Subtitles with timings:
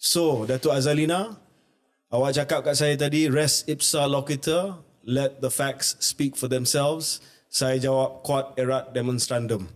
[0.00, 1.36] So, Datuk Azalina,
[2.08, 7.20] awak cakap kat saya tadi, res ipsa loquitur, let the facts speak for themselves.
[7.52, 9.68] Saya jawab, quod erat demonstrandum.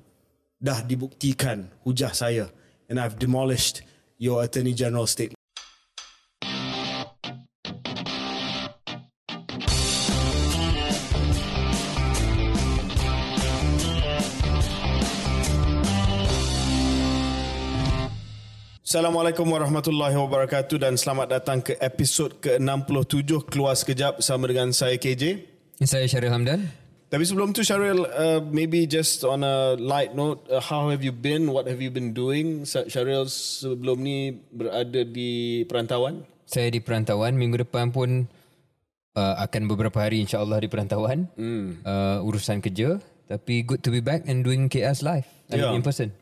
[0.57, 2.49] Dah dibuktikan hujah saya.
[2.89, 3.85] And I've demolished
[4.17, 5.34] your Attorney General statement.
[18.95, 25.43] Assalamualaikum warahmatullahi wabarakatuh dan selamat datang ke episod ke-67 Keluar Sekejap bersama dengan saya KJ.
[25.83, 26.71] Saya Syaril Hamdan.
[27.11, 31.11] Tapi sebelum tu Syaril, uh, maybe just on a light note, uh, how have you
[31.11, 31.51] been?
[31.51, 32.63] What have you been doing?
[32.63, 36.23] Syaril sebelum ni berada di perantauan?
[36.47, 37.35] Saya di perantauan.
[37.35, 38.31] Minggu depan pun
[39.19, 41.27] uh, akan beberapa hari insyaAllah di perantauan.
[41.35, 41.83] Mm.
[41.83, 43.03] Uh, urusan kerja.
[43.27, 45.27] Tapi good to be back and doing KS live.
[45.51, 45.75] Yeah.
[45.75, 46.15] in person.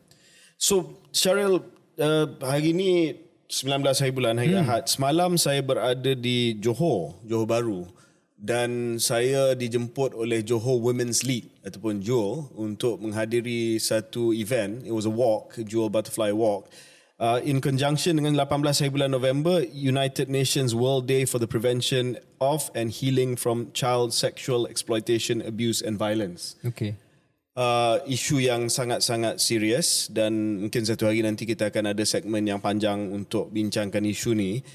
[0.57, 1.61] So Syaril,
[1.99, 4.63] uh, hari ni 19 hari bulan hari hmm.
[4.65, 4.83] Ahad.
[4.89, 7.81] Semalam saya berada di Johor, Johor Baru
[8.43, 14.83] dan saya dijemput oleh Johor Women's League ataupun JOL untuk menghadiri satu event.
[14.83, 16.67] It was a walk, JOL Butterfly Walk.
[17.23, 22.19] Uh, in conjunction dengan 18 hari bulan November, United Nations World Day for the Prevention
[22.43, 26.59] of and Healing from Child Sexual Exploitation, Abuse and Violence.
[26.67, 26.99] Okay.
[27.53, 32.57] Uh, isu yang sangat-sangat serius dan mungkin satu hari nanti kita akan ada segmen yang
[32.57, 34.65] panjang untuk bincangkan isu ni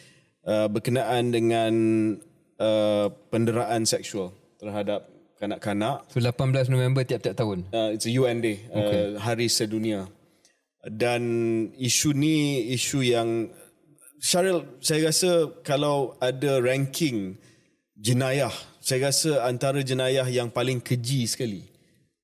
[0.47, 1.75] uh, berkenaan dengan
[2.63, 4.31] uh, penderaan seksual
[4.63, 5.11] terhadap
[5.43, 6.07] kanak-kanak.
[6.07, 7.67] So 18 November tiap-tiap tahun.
[7.75, 9.03] Uh, it's a UN Day, uh, okay.
[9.11, 10.07] uh, Hari Sedunia.
[10.87, 11.23] Dan
[11.83, 13.51] isu ni isu yang
[14.23, 17.43] Syaril, saya rasa kalau ada ranking
[17.99, 21.78] jenayah, saya rasa antara jenayah yang paling keji sekali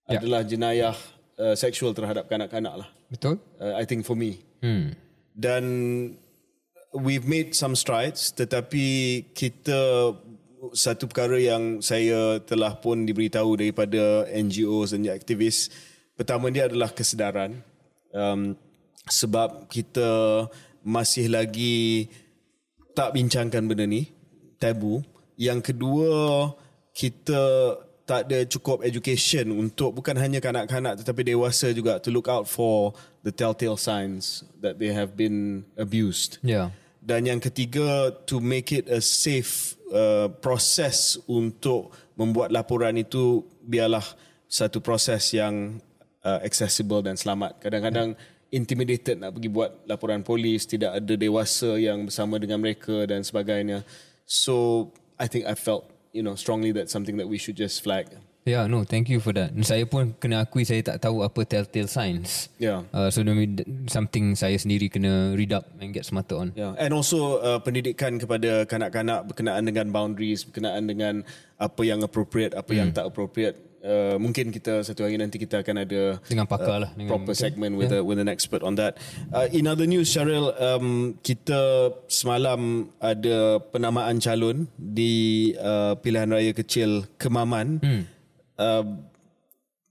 [0.08, 0.20] ya.
[0.20, 0.96] adalah jenayah
[1.40, 2.88] uh, seksual terhadap kanak-kanak lah.
[3.08, 3.40] Betul?
[3.60, 4.44] Uh, I think for me.
[4.60, 4.92] Hmm.
[5.34, 5.64] Dan
[6.94, 8.86] we've made some strides tetapi
[9.34, 10.14] kita
[10.72, 15.68] satu perkara yang saya telah pun diberitahu daripada NGOs dan aktivis
[16.16, 17.60] pertama dia adalah kesedaran
[18.14, 18.56] um,
[19.10, 20.46] sebab kita
[20.80, 22.08] masih lagi
[22.96, 24.08] tak bincangkan benda ni
[24.56, 25.02] tabu
[25.36, 26.48] yang kedua
[26.94, 32.44] kita tak ada cukup education untuk bukan hanya kanak-kanak tetapi dewasa juga to look out
[32.44, 32.92] for
[33.24, 36.36] the telltale signs that they have been abused.
[36.44, 36.76] Yeah.
[37.04, 44.04] Dan yang ketiga to make it a safe uh, proses untuk membuat laporan itu biarlah
[44.48, 45.80] satu proses yang
[46.24, 47.60] uh, accessible dan selamat.
[47.60, 48.16] Kadang-kadang
[48.52, 53.84] intimidated nak pergi buat laporan polis tidak ada dewasa yang bersama dengan mereka dan sebagainya.
[54.24, 54.88] So
[55.20, 58.06] i think i felt you know strongly that something that we should just flag
[58.44, 59.56] Yeah, no, thank you for that.
[59.64, 62.52] Saya pun kena akui saya tak tahu apa telltale signs.
[62.60, 62.84] Yeah.
[62.92, 63.24] Uh, so
[63.88, 66.52] something saya sendiri kena read up and get smarter on.
[66.52, 71.24] Yeah, and also uh, pendidikan kepada kanak-kanak berkenaan dengan boundaries, berkenaan dengan
[71.56, 72.78] apa yang appropriate, apa hmm.
[72.84, 73.56] yang tak appropriate.
[73.84, 77.36] Uh, mungkin kita satu hari nanti kita akan ada dengan pakar uh, lah dengan proper
[77.36, 78.00] segment with yeah.
[78.00, 78.96] a, with an expert on that.
[79.28, 86.56] Uh, in other news, Cheryl, um, kita semalam ada penamaan calon di uh, pilihan raya
[86.56, 87.84] kecil Kemaman.
[87.84, 88.14] Hmm
[88.58, 88.84] uh,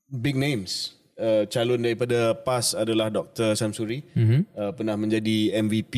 [0.10, 0.96] big names.
[1.14, 3.54] Uh, calon daripada PAS adalah Dr.
[3.54, 4.02] Samsuri.
[4.18, 4.42] Mm-hmm.
[4.58, 5.96] Uh, pernah menjadi MVP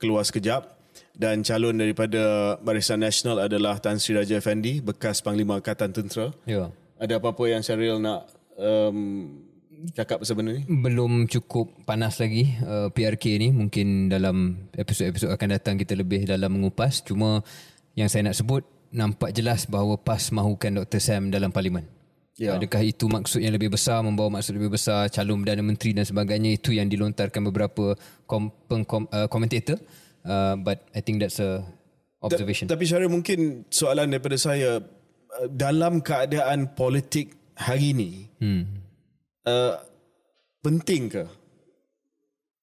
[0.00, 0.74] keluar sekejap.
[1.16, 6.28] Dan calon daripada Barisan Nasional adalah Tan Sri Raja Effendi, bekas Panglima Angkatan Tentera.
[6.44, 6.68] Ya.
[6.96, 9.28] Ada apa-apa yang Syaril nak um,
[9.92, 10.64] cakap pasal benda ni?
[10.64, 13.48] Belum cukup panas lagi uh, PRK ni.
[13.52, 17.04] Mungkin dalam episod-episod akan datang kita lebih dalam mengupas.
[17.04, 17.44] Cuma
[17.92, 18.64] yang saya nak sebut,
[18.96, 21.00] nampak jelas bahawa PAS mahukan Dr.
[21.00, 21.84] Sam dalam parlimen.
[22.36, 22.52] Ya.
[22.52, 26.52] Adakah itu maksud yang lebih besar, membawa maksud lebih besar, calon Perdana Menteri dan sebagainya,
[26.52, 27.96] itu yang dilontarkan beberapa
[28.28, 29.80] kom, pengkom, uh, komentator.
[30.20, 31.64] Uh, but I think that's a
[32.20, 32.68] observation.
[32.68, 34.84] Ta- tapi Syarif mungkin soalan daripada saya,
[35.52, 38.10] dalam keadaan politik hari ini,
[38.40, 38.64] hmm.
[39.48, 39.74] uh,
[40.64, 41.24] penting ke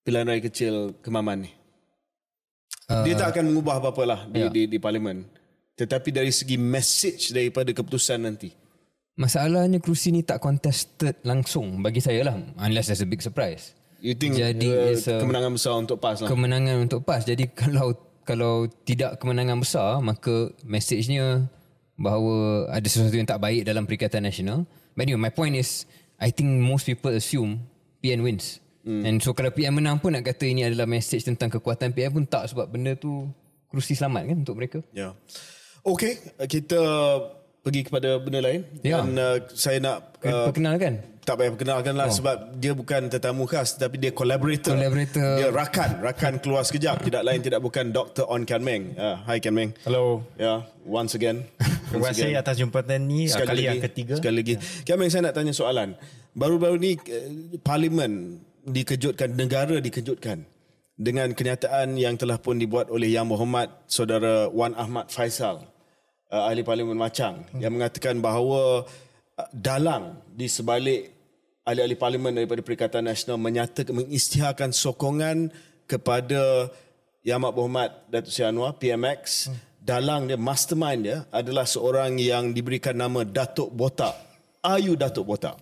[0.04, 1.52] pilihan raya kecil kemaman ni?
[2.92, 4.52] Uh, Dia tak akan mengubah apa-apa lah di, yeah.
[4.52, 5.24] di, di parlimen.
[5.74, 8.52] Tetapi dari segi message daripada keputusan nanti,
[9.14, 12.36] Masalahnya kerusi ni tak contested langsung bagi saya lah.
[12.58, 13.78] Unless there's a big surprise.
[14.02, 16.30] You think Jadi, uh, kemenangan besar untuk PAS lah?
[16.34, 17.30] Kemenangan untuk PAS.
[17.30, 17.94] Jadi kalau
[18.26, 21.46] kalau tidak kemenangan besar, maka message-nya
[21.98, 24.66] bahawa ada sesuatu yang tak baik dalam Perikatan Nasional.
[24.98, 25.86] But anyway, my point is,
[26.18, 27.66] I think most people assume
[28.02, 28.62] PN wins.
[28.84, 29.08] Hmm.
[29.08, 32.24] And so kalau PN menang pun nak kata ini adalah message tentang kekuatan PN pun
[32.28, 33.32] tak sebab benda tu
[33.72, 34.80] kerusi selamat kan untuk mereka.
[34.92, 35.12] Ya.
[35.12, 35.14] Yeah.
[35.84, 36.80] Okay, kita
[37.64, 39.04] pergi kepada benda lain ya.
[39.04, 42.14] dan uh, saya nak uh, perkenalkan tak payah perkenalkan lah oh.
[42.14, 44.76] sebab dia bukan tetamu khas tapi dia collaborator.
[44.76, 45.40] Collaborator.
[45.40, 47.00] Dia rakan, rakan keluar sekejap.
[47.00, 48.28] Tidak lain tidak bukan Dr.
[48.28, 48.92] On Kian Meng.
[49.00, 49.72] Uh, hi Kian Meng.
[49.88, 50.28] Hello.
[50.36, 51.48] Ya, yeah, once again.
[51.94, 54.14] Terima kasih atas jumpuan ni sekali kali lagi, yang ketiga.
[54.18, 54.56] Sekali lagi.
[54.90, 54.98] Yeah.
[54.98, 55.94] Meng saya nak tanya soalan.
[56.34, 60.50] Baru-baru ni uh, parlimen dikejutkan, negara dikejutkan
[60.98, 65.66] dengan kenyataan yang telah pun dibuat oleh Yang Berhormat Saudara Wan Ahmad Faisal,
[66.34, 67.62] uh, ahli parlimen Macang hmm.
[67.62, 68.86] yang mengatakan bahawa
[69.38, 71.14] uh, dalang di sebalik
[71.66, 75.54] ahli-ahli parlimen daripada Perikatan Nasional menyatakan mengisytiharkan sokongan
[75.86, 76.70] kepada
[77.22, 79.73] Yang Amat Berhormat Datuk Seri Anwar PMX hmm.
[79.84, 84.16] Dalang dia mastermind dia adalah seorang yang diberikan nama Datuk Botak.
[84.64, 85.60] Are you Datuk Botak?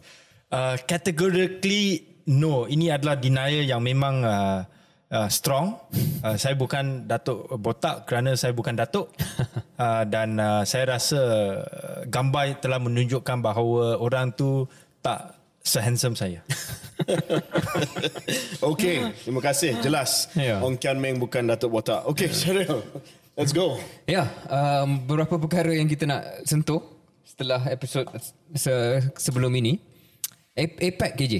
[0.53, 2.69] Uh, categorically no.
[2.69, 4.61] Ini adalah denial yang memang uh,
[5.09, 5.75] uh, strong.
[6.21, 9.09] Uh, saya bukan Datuk Botak kerana saya bukan Datuk.
[9.81, 11.17] Uh, dan uh, saya rasa
[12.05, 14.69] gambar telah menunjukkan bahawa orang tu
[15.01, 15.33] tak
[15.65, 16.45] sehandsome saya.
[18.61, 19.81] okay, terima kasih.
[19.81, 20.29] Jelas.
[20.37, 20.61] Yeah.
[20.61, 22.05] Ong Kian Meng bukan Datuk Botak.
[22.13, 22.37] Okay, yeah.
[22.37, 22.85] Cheryl.
[23.35, 23.79] Let's go.
[24.05, 26.83] Ya, yeah, um, beberapa perkara yang kita nak sentuh
[27.23, 28.03] setelah episod
[28.51, 29.79] se- sebelum ini.
[30.51, 31.35] APEC KJ.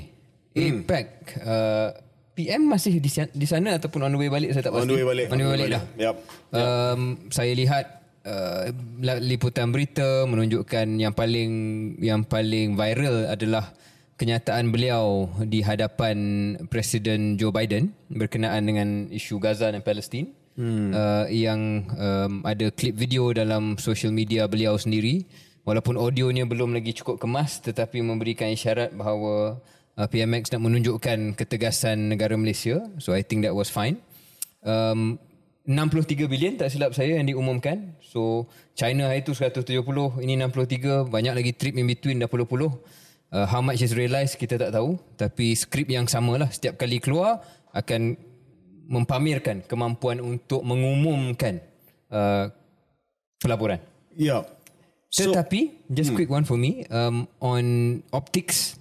[0.56, 0.88] Hmm.
[0.88, 1.06] APEC.
[1.44, 1.90] Uh,
[2.32, 4.88] PM masih di, di sana ataupun on the way balik saya tak pasti.
[4.88, 5.28] On the way balik.
[5.28, 5.84] On the way balik, balik dah.
[6.00, 6.16] Yep.
[6.56, 7.86] Um, saya lihat
[8.24, 8.72] uh,
[9.20, 11.52] liputan berita menunjukkan yang paling
[12.00, 13.76] yang paling viral adalah
[14.16, 16.18] kenyataan beliau di hadapan
[16.72, 20.90] Presiden Joe Biden berkenaan dengan isu Gaza dan Palestin hmm.
[20.92, 25.24] uh, yang um, ada klip video dalam social media beliau sendiri.
[25.62, 29.62] Walaupun audionya belum lagi cukup kemas tetapi memberikan isyarat bahawa
[29.94, 32.82] uh, PMX nak menunjukkan ketegasan negara Malaysia.
[32.98, 34.02] So I think that was fine.
[34.66, 35.22] Um,
[35.70, 37.94] 63 bilion tak silap saya yang diumumkan.
[38.02, 39.86] So China hari itu 170
[40.26, 42.74] ini 63 banyak lagi trip in between dah puluh-puluh
[43.30, 44.98] uh, how much is realized kita tak tahu.
[45.16, 48.18] Tapi skrip yang sama lah setiap kali keluar akan
[48.92, 51.64] mempamerkan kemampuan untuk mengumumkan
[52.12, 52.52] uh,
[53.40, 53.80] pelaburan.
[54.14, 54.28] Ya.
[54.28, 54.42] Yeah.
[55.12, 56.18] So, Tetapi just hmm.
[56.20, 58.80] quick one for me um, on optics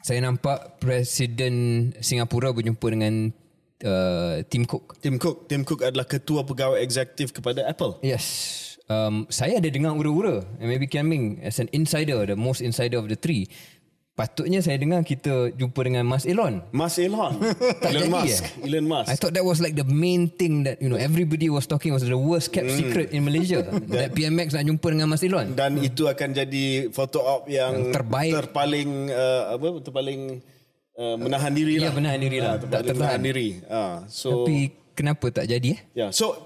[0.00, 3.28] saya nampak Presiden Singapura berjumpa dengan
[3.84, 4.96] uh, Tim Cook.
[5.04, 8.00] Tim Cook, Tim Cook adalah ketua pegawai eksekutif kepada Apple.
[8.00, 8.60] Yes
[8.90, 11.06] um, saya ada dengar ura-ura maybe Kian
[11.40, 13.46] as an insider the most insider of the three
[14.20, 16.60] patutnya saya dengar kita jumpa dengan Mas Elon.
[16.76, 17.40] Mas Elon.
[17.88, 18.44] Elon Musk.
[18.44, 18.68] eh?
[18.68, 19.08] Elon Musk.
[19.08, 22.04] I thought that was like the main thing that you know everybody was talking was
[22.04, 22.76] the worst kept mm.
[22.76, 23.64] secret in Malaysia.
[23.96, 25.56] That PMX nak jumpa dengan Mas Elon.
[25.56, 25.88] Dan hmm.
[25.88, 28.32] itu akan jadi photo op yang, yang terbaik.
[28.36, 30.20] terpaling uh, apa terpaling
[31.00, 31.92] uh, menahan diri ya, lah.
[31.96, 32.54] menahan diri lah.
[32.60, 33.20] Uh, tak tertahan.
[33.24, 33.48] diri.
[33.64, 35.80] Uh, so tapi kenapa tak jadi eh?
[35.96, 36.36] Yeah so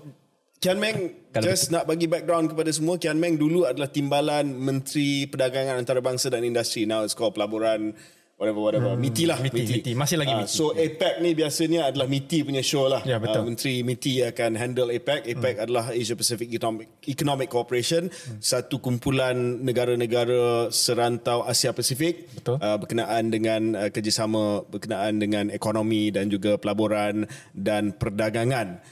[0.64, 1.74] Kian Meng Kalau just betul.
[1.76, 6.88] nak bagi background kepada semua Kian Meng dulu adalah timbalan Menteri Perdagangan Antarabangsa dan Industri
[6.88, 7.92] now it's called pelaburan
[8.40, 9.04] whatever whatever hmm.
[9.04, 9.92] MITI lah MITI, MITI.
[9.92, 13.44] masih lagi uh, MITI so APEC ni biasanya adalah MITI punya show lah ya, betul.
[13.44, 15.64] Uh, Menteri MITI akan handle APEC APEC hmm.
[15.68, 18.40] adalah Asia Pacific Economic, Economic Cooperation hmm.
[18.40, 26.28] satu kumpulan negara-negara serantau Asia Pasifik Uh, berkenaan dengan uh, kerjasama berkenaan dengan ekonomi dan
[26.28, 27.24] juga pelaburan
[27.56, 28.84] dan perdagangan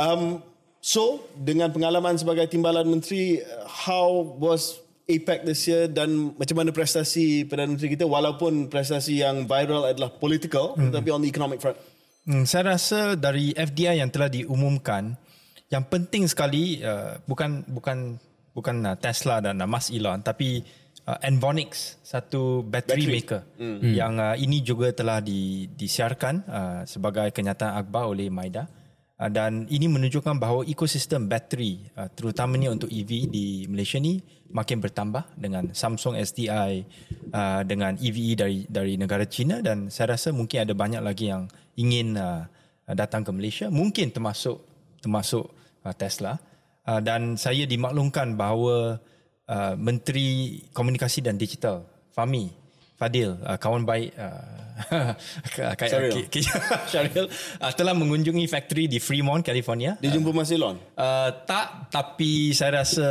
[0.00, 0.40] um,
[0.80, 4.80] So, dengan pengalaman sebagai timbalan menteri, how was
[5.10, 10.14] APEC this year dan macam mana prestasi Perdana Menteri kita walaupun prestasi yang viral adalah
[10.14, 10.88] political hmm.
[10.88, 11.76] tetapi on the economic front?
[12.24, 15.18] Hmm, saya rasa dari FDI yang telah diumumkan,
[15.72, 18.20] yang penting sekali uh, bukan bukan
[18.54, 20.62] bukan uh, Tesla dan uh, Mas Elon tapi
[21.08, 23.14] uh, Envonix satu battery, battery.
[23.18, 23.78] maker hmm.
[23.82, 28.68] yang uh, ini juga telah di, disiarkan uh, sebagai kenyataan akhbar oleh Maida.
[29.20, 34.16] Ah, dan ini menunjukkan bahawa ekosistem bateri ah, terutamanya untuk EV di Malaysia ni
[34.48, 36.88] makin bertambah dengan Samsung SDI
[37.36, 41.52] ah, dengan EVE dari dari negara China dan saya rasa mungkin ada banyak lagi yang
[41.76, 42.16] ingin
[42.88, 43.68] datang ke Malaysia.
[43.68, 44.64] Mungkin termasuk
[45.04, 45.52] termasuk
[45.96, 46.36] Tesla.
[46.84, 49.00] Dan saya dimaklumkan bahawa
[49.80, 52.59] Menteri Komunikasi dan Digital Fahmi
[53.00, 54.12] Fadil kawan baik
[55.90, 56.24] Syaril,
[56.92, 57.26] Syaril
[57.60, 59.96] uh, telah mengunjungi factory di Fremont, California.
[60.00, 60.76] Dia jumpa Mas Elon?
[60.96, 63.06] Uh, tak, tapi saya rasa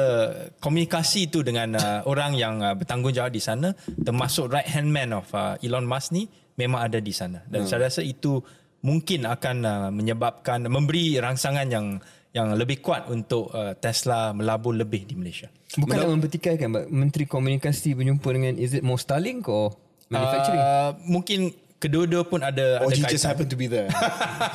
[0.58, 5.28] komunikasi itu dengan uh, orang yang uh, bertanggungjawab di sana, termasuk right hand man of
[5.36, 6.26] uh, Elon Musk ni,
[6.58, 7.46] memang ada di sana.
[7.46, 7.70] Dan hmm.
[7.70, 8.42] saya rasa itu
[8.82, 12.00] mungkin akan uh, menyebabkan, memberi rangsangan yang
[12.30, 15.50] yang lebih kuat untuk uh, Tesla melabur lebih di Malaysia.
[15.74, 19.74] Bukan nak mempertikaikan, Menteri Komunikasi berjumpa dengan, is it more Starlink or
[20.14, 20.62] manufacturing?
[20.62, 21.40] Uh, mungkin
[21.80, 23.14] kedua-dua pun ada Or ada he kaitan.
[23.16, 23.90] just happen to be there.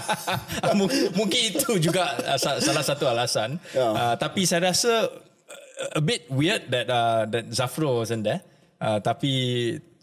[1.18, 3.58] mungkin itu juga uh, salah satu alasan.
[3.72, 3.90] Yeah.
[3.90, 8.44] Uh, tapi saya rasa uh, a bit weird that uh, that Zafro wasn't there.
[8.78, 9.32] Uh, tapi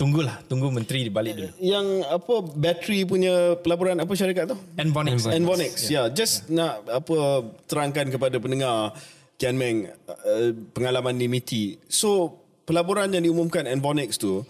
[0.01, 1.49] tunggulah, tunggu menteri balik dulu.
[1.61, 4.57] Yang apa bateri punya pelaburan apa syarikat tu?
[4.73, 5.29] Envonix.
[5.29, 5.85] Envonix.
[5.85, 6.05] Ya, yeah.
[6.09, 8.97] just nak apa terangkan kepada pendengar
[9.37, 11.85] Kian Meng uh, pengalaman di MITI.
[11.85, 14.41] So, pelaburan yang diumumkan Envonix tu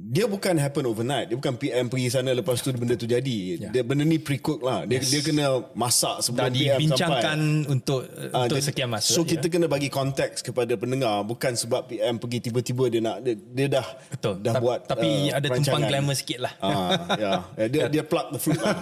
[0.00, 1.28] dia bukan happen overnight.
[1.28, 3.60] Dia bukan PM pergi sana lepas tu benda tu jadi.
[3.60, 3.70] Yeah.
[3.70, 4.88] Dia benda ni pre-cook lah.
[4.88, 5.12] Dia yes.
[5.12, 6.80] dia kena masak sebelum Dan PM sampai.
[6.80, 7.38] dibincangkan
[7.68, 8.00] untuk
[8.32, 9.12] Ah, untuk dia- sekian masa.
[9.12, 9.36] So ya.
[9.36, 13.66] kita kena bagi konteks kepada pendengar bukan sebab PM pergi tiba-tiba dia nak dia, dia
[13.68, 14.34] dah Betul.
[14.40, 16.52] dah Ta- buat tapi uh, ada tumpang glamour sikit lah.
[16.58, 17.32] Ah, ya.
[17.54, 17.68] Yeah.
[17.68, 18.74] Dia dia pluck the fruit lah.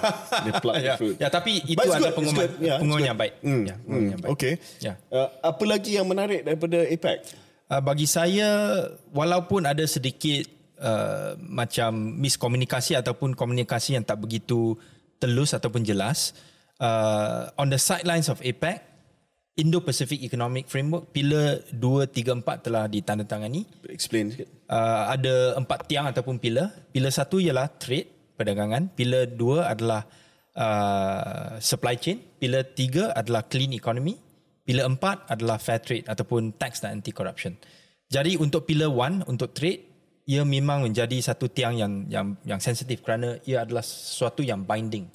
[0.46, 0.94] Dia pluck the ya.
[0.94, 1.16] fruit.
[1.18, 2.46] ya, tapi itu But adalah pengumuman.
[2.56, 3.08] Yeah, pengumuman good.
[3.10, 3.34] yang baik.
[3.34, 4.30] Ya, pengumuman hmm, yang baik.
[4.32, 4.52] Okay.
[4.78, 4.92] Ya.
[5.08, 7.18] Uh, apa lagi yang menarik daripada APEC?
[7.66, 8.48] Uh, bagi saya
[9.10, 10.46] walaupun ada sedikit
[10.80, 14.78] uh, macam miskomunikasi ataupun komunikasi yang tak begitu
[15.18, 16.34] telus ataupun jelas
[16.78, 18.86] uh, on the sidelines of APEC
[19.58, 24.46] Indo-Pacific Economic Framework pilar 2 3 4 telah ditandatangani Explain sikit.
[24.70, 26.70] uh, ada empat tiang ataupun pilar.
[26.94, 28.94] Pilar satu ialah trade, perdagangan.
[28.94, 30.06] Pilar dua adalah
[30.54, 32.22] uh, supply chain.
[32.38, 34.14] Pilar tiga adalah clean economy.
[34.62, 37.58] Pilar empat adalah fair trade ataupun tax dan anti-corruption.
[38.06, 39.87] Jadi untuk pilar one, untuk trade,
[40.28, 45.08] ia memang menjadi satu tiang yang yang yang sensitif kerana ia adalah sesuatu yang binding.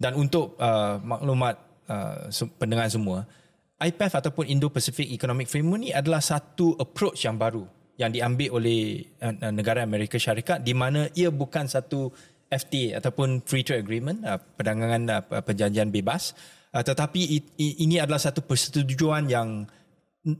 [0.00, 3.28] Dan untuk uh, maklumat uh, pendengar semua,
[3.76, 9.52] IPEF ataupun Indo-Pacific Economic Framework ni adalah satu approach yang baru yang diambil oleh uh,
[9.52, 12.12] negara Amerika Syarikat di mana ia bukan satu
[12.48, 16.32] FTA ataupun Free Trade Agreement, uh, perdagangan uh, perjanjian bebas,
[16.72, 19.64] uh, tetapi i- i- ini adalah satu persetujuan yang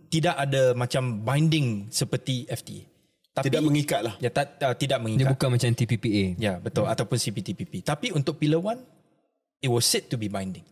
[0.09, 2.96] tidak ada macam binding seperti FTA.
[3.37, 4.15] Tapi, Tidak mengikat lah.
[4.17, 5.29] Ya, tak, uh, tidak Dia mengikat.
[5.37, 6.25] bukan macam TPPA.
[6.41, 6.89] Ya, betul.
[6.89, 6.97] Hmm.
[6.97, 7.85] Ataupun CPTPP.
[7.85, 8.81] Tapi untuk Pillar 1,
[9.61, 10.65] it was said to be binding.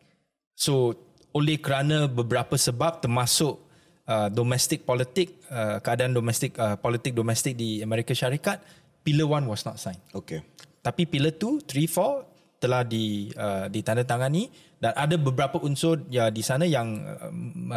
[0.56, 0.96] So,
[1.36, 3.60] oleh kerana beberapa sebab termasuk
[4.08, 8.64] uh, domestic politik, uh, keadaan domestik uh, politik domestik di Amerika Syarikat,
[9.04, 10.00] Pillar 1 was not signed.
[10.16, 10.40] Okay.
[10.80, 14.48] Tapi Pillar 2, 3, 4 telah di uh, ditandatangani
[14.80, 17.28] dan ada beberapa unsur ya di sana yang uh,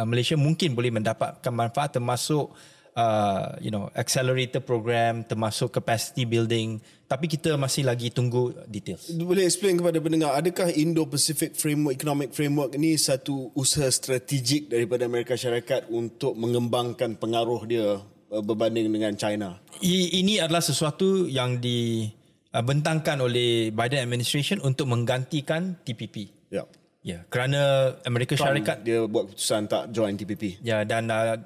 [0.08, 2.56] Malaysia mungkin boleh mendapatkan manfaat termasuk
[2.98, 9.08] uh, you know accelerator program termasuk capacity building tapi kita masih lagi tunggu details.
[9.16, 15.32] Boleh explain kepada pendengar, adakah Indo-Pacific Framework Economic Framework ini satu usaha strategik daripada Amerika
[15.32, 19.56] Syarikat untuk mengembangkan pengaruh dia uh, berbanding dengan China?
[19.80, 26.28] I, ini adalah sesuatu yang dibentangkan oleh Biden administration untuk menggantikan TPP.
[26.52, 26.68] Ya.
[27.00, 30.60] Ya, kerana Amerika Trump, Syarikat dia buat keputusan tak join TPP.
[30.60, 31.40] Ya dan uh,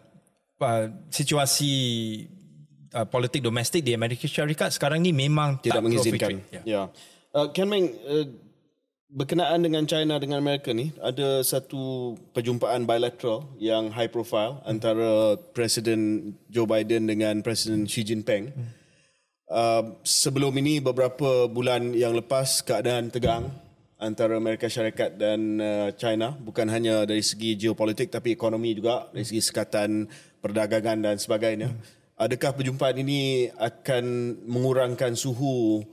[0.62, 1.72] uh, situasi
[2.94, 6.38] uh, politik domestik di Amerika Syarikat sekarang ni memang Tidak tak mengizinkan.
[6.54, 6.62] Ya.
[6.62, 6.82] ya.
[7.32, 8.26] Uh, Ken Meng, uh,
[9.12, 14.72] berkenaan dengan China dengan Amerika ni, ada satu perjumpaan bilateral yang high profile hmm.
[14.72, 18.52] antara Presiden Joe Biden dengan Presiden Xi Jinping.
[18.52, 18.70] Hmm.
[19.52, 23.52] Uh, sebelum ini beberapa bulan yang lepas keadaan tegang
[24.02, 29.22] antara Amerika Syarikat dan uh, China bukan hanya dari segi geopolitik tapi ekonomi juga dari
[29.22, 30.10] segi sekatan
[30.42, 31.70] perdagangan dan sebagainya.
[32.18, 34.04] Adakah perjumpaan ini akan
[34.46, 35.86] mengurangkan suhu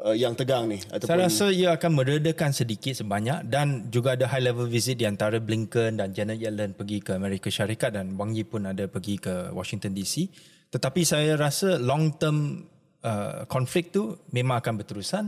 [0.00, 4.26] uh, yang tegang ni Saya ataupun rasa ia akan meredakan sedikit sebanyak dan juga ada
[4.32, 8.32] high level visit di antara Blinken dan Janet Yellen pergi ke Amerika Syarikat dan Wang
[8.32, 10.32] Yi pun ada pergi ke Washington DC.
[10.72, 12.64] Tetapi saya rasa long term
[13.04, 15.24] uh, konflik tu memang akan berterusan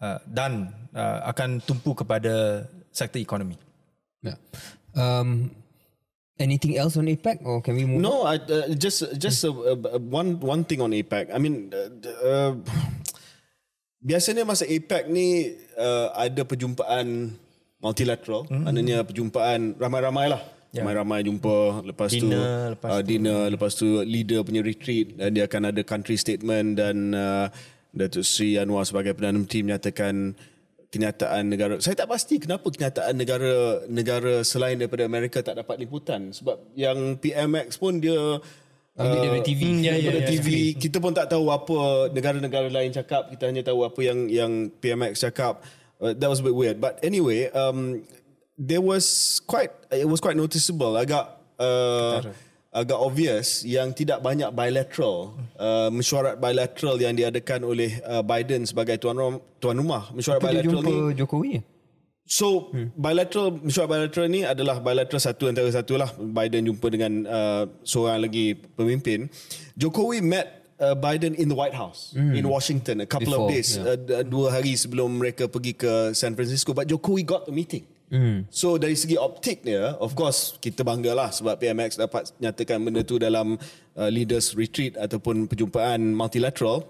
[0.00, 3.56] uh, dan uh, akan tumpu kepada sektor ekonomi.
[4.24, 4.40] Yeah.
[4.96, 5.52] Um,
[6.40, 8.00] anything else on APEC or can we move?
[8.00, 11.32] No, I, uh, just just uh, uh, one one thing on APEC.
[11.32, 11.90] I mean, uh,
[12.24, 12.52] uh,
[14.00, 17.36] biasanya masa APEC ni uh, ada perjumpaan
[17.80, 18.64] multilateral, mm-hmm.
[18.64, 20.42] maknanya perjumpaan ramai-ramai lah.
[20.74, 20.84] Ya.
[20.84, 23.06] Ramai-ramai jumpa lepas tu Dinner, lepas uh, tu.
[23.08, 27.48] dinner lepas tu leader punya retreat dan dia akan ada country statement dan uh,
[27.96, 30.36] Datuk Seri Anwar sebagai Perdana Menteri menyatakan
[30.92, 31.80] kenyataan negara.
[31.80, 36.30] Saya tak pasti kenapa kenyataan negara negara selain daripada Amerika tak dapat liputan.
[36.36, 38.38] Sebab yang PMX pun dia
[38.96, 39.62] Ambil uh, dari TV.
[39.84, 40.24] Ya, ya, ya.
[40.24, 43.28] TV kita pun tak tahu apa negara-negara lain cakap.
[43.28, 45.60] Kita hanya tahu apa yang yang PMX cakap.
[46.00, 46.80] Uh, that was a bit weird.
[46.80, 48.08] But anyway um
[48.56, 50.96] there was quite it was quite noticeable.
[50.96, 51.28] Agak
[51.60, 52.24] uh,
[52.76, 59.00] agak obvious yang tidak banyak bilateral uh, mesyuarat bilateral yang diadakan oleh uh, Biden sebagai
[59.00, 61.52] tuan rumah, tuan rumah mesyuarat Apa dia bilateral jumpa ni Jokowi?
[62.28, 62.92] So hmm.
[62.92, 68.20] bilateral mesyuarat bilateral ni adalah bilateral satu antara satu lah Biden jumpa dengan uh, seorang
[68.20, 69.32] lagi pemimpin.
[69.72, 72.36] Jokowi met uh, Biden in the White House hmm.
[72.36, 73.96] in Washington a couple Before, of days yeah.
[73.96, 77.88] uh, dua hari sebelum mereka pergi ke San Francisco but Jokowi got the meeting.
[78.06, 78.46] Hmm.
[78.54, 83.18] So dari segi optik dia of course kita banggalah sebab PMX dapat nyatakan benda tu
[83.18, 83.58] dalam
[83.98, 86.86] uh, leaders retreat ataupun perjumpaan multilateral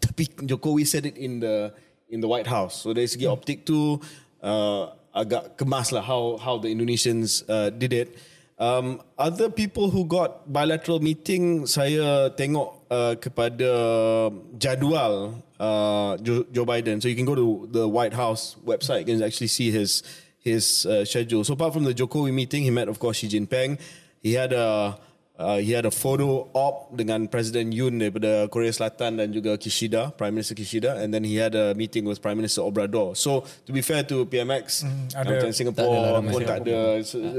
[0.00, 1.72] tapi Jokowi said it in the
[2.12, 2.84] in the White House.
[2.84, 4.00] So dari segi optik tu
[4.44, 4.82] uh,
[5.16, 8.16] agak kemas lah how how the Indonesians uh, did it.
[8.60, 13.72] Um, other people who got bilateral meeting, saya tengok uh, kepada
[14.60, 17.00] jadual uh, Joe, Joe Biden.
[17.00, 20.04] So you can go to the White House website and actually see his
[20.40, 21.44] his uh, schedule.
[21.44, 23.78] So apart from the Jokowi meeting, he met of course Xi Jinping.
[24.20, 24.96] He had a
[25.40, 30.12] uh, he had a photo op dengan Presiden Yoon daripada Korea Selatan dan juga Kishida,
[30.12, 33.16] Prime Minister Kishida, and then he had a meeting with Prime Minister Obrador.
[33.16, 36.78] So to be fair to PMX, mm, ada- macam Singapore tak ada pun tak ada,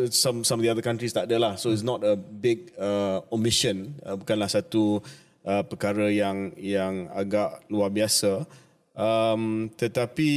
[0.10, 1.54] some some of the other countries tak ada lah.
[1.62, 5.06] So it's not a big uh, omission, uh, bukanlah satu
[5.46, 8.50] uh, perkara yang yang agak luar biasa.
[8.92, 10.30] Um, tetapi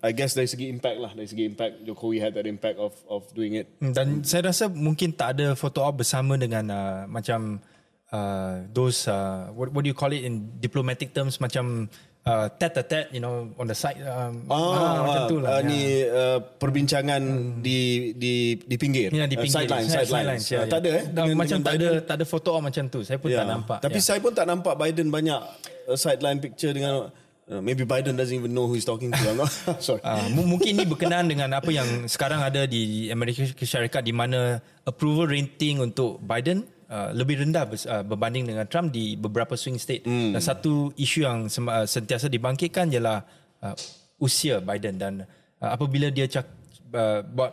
[0.00, 3.28] I guess dari segi impact lah, dari segi impact Jokowi had that impact of of
[3.30, 3.68] doing it.
[3.78, 7.60] Hmm, Dan saya rasa mungkin tak ada photo op bersama dengan uh, macam
[8.08, 11.84] uh, those uh, what, what do you call it in diplomatic terms macam
[12.24, 15.48] uh, tete a tete you know on the side um, Ah, macam tu lah.
[15.50, 17.20] uh, ni uh, perbincangan
[17.60, 17.78] di
[18.16, 19.12] di di pinggir.
[19.12, 19.68] Ya, di Uh, pinggir.
[19.68, 20.44] sidelines, Side- sidelines.
[20.48, 20.66] ya, Uh, ya.
[20.66, 21.04] tak ada eh.
[21.06, 22.08] Dengan- macam dengan tak ada Biden.
[22.08, 23.04] tak ada photo op macam tu.
[23.04, 23.44] Saya pun Ya.
[23.44, 23.78] tak nampak.
[23.78, 24.06] Tapi ya.
[24.08, 25.40] saya pun tak nampak Biden banyak
[25.84, 27.12] uh, sideline picture dengan
[27.50, 29.22] uh, maybe Biden doesn't even know who he's talking to.
[29.24, 29.50] I'm not,
[29.84, 30.00] sorry.
[30.04, 34.60] Uh, mu- mungkin ini berkenaan dengan apa yang sekarang ada di Amerika Syarikat di mana
[34.84, 39.76] approval rating untuk Biden uh, lebih rendah bers- uh, berbanding dengan Trump di beberapa swing
[39.76, 40.04] state.
[40.04, 40.36] Hmm.
[40.36, 43.24] Dan satu isu yang sem- uh, sentiasa dibangkitkan ialah
[43.64, 43.76] uh,
[44.18, 45.12] usia Biden dan
[45.60, 46.46] uh, apabila dia cak,
[46.92, 47.52] uh, buat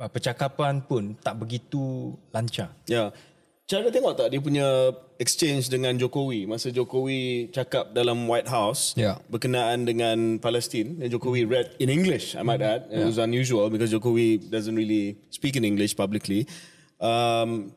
[0.00, 2.72] uh, percakapan pun tak begitu lancar.
[2.88, 3.12] Ya.
[3.70, 4.66] Cara tengok tak dia punya
[5.22, 6.42] exchange dengan Jokowi?
[6.42, 9.22] Masa Jokowi cakap dalam White House Ya.
[9.30, 12.90] berkenaan dengan Palestin dan Jokowi read in English I might add.
[12.90, 16.50] It was unusual because Jokowi doesn't really speak in English publicly.
[16.98, 17.70] Um,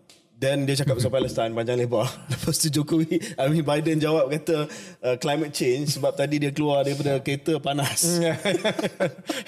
[0.43, 4.67] then dia cakap pasal Palestin panjang lebar lepas tu Jokowi I mean Biden jawab kata
[4.99, 8.03] uh, climate change sebab tadi dia keluar daripada kereta panas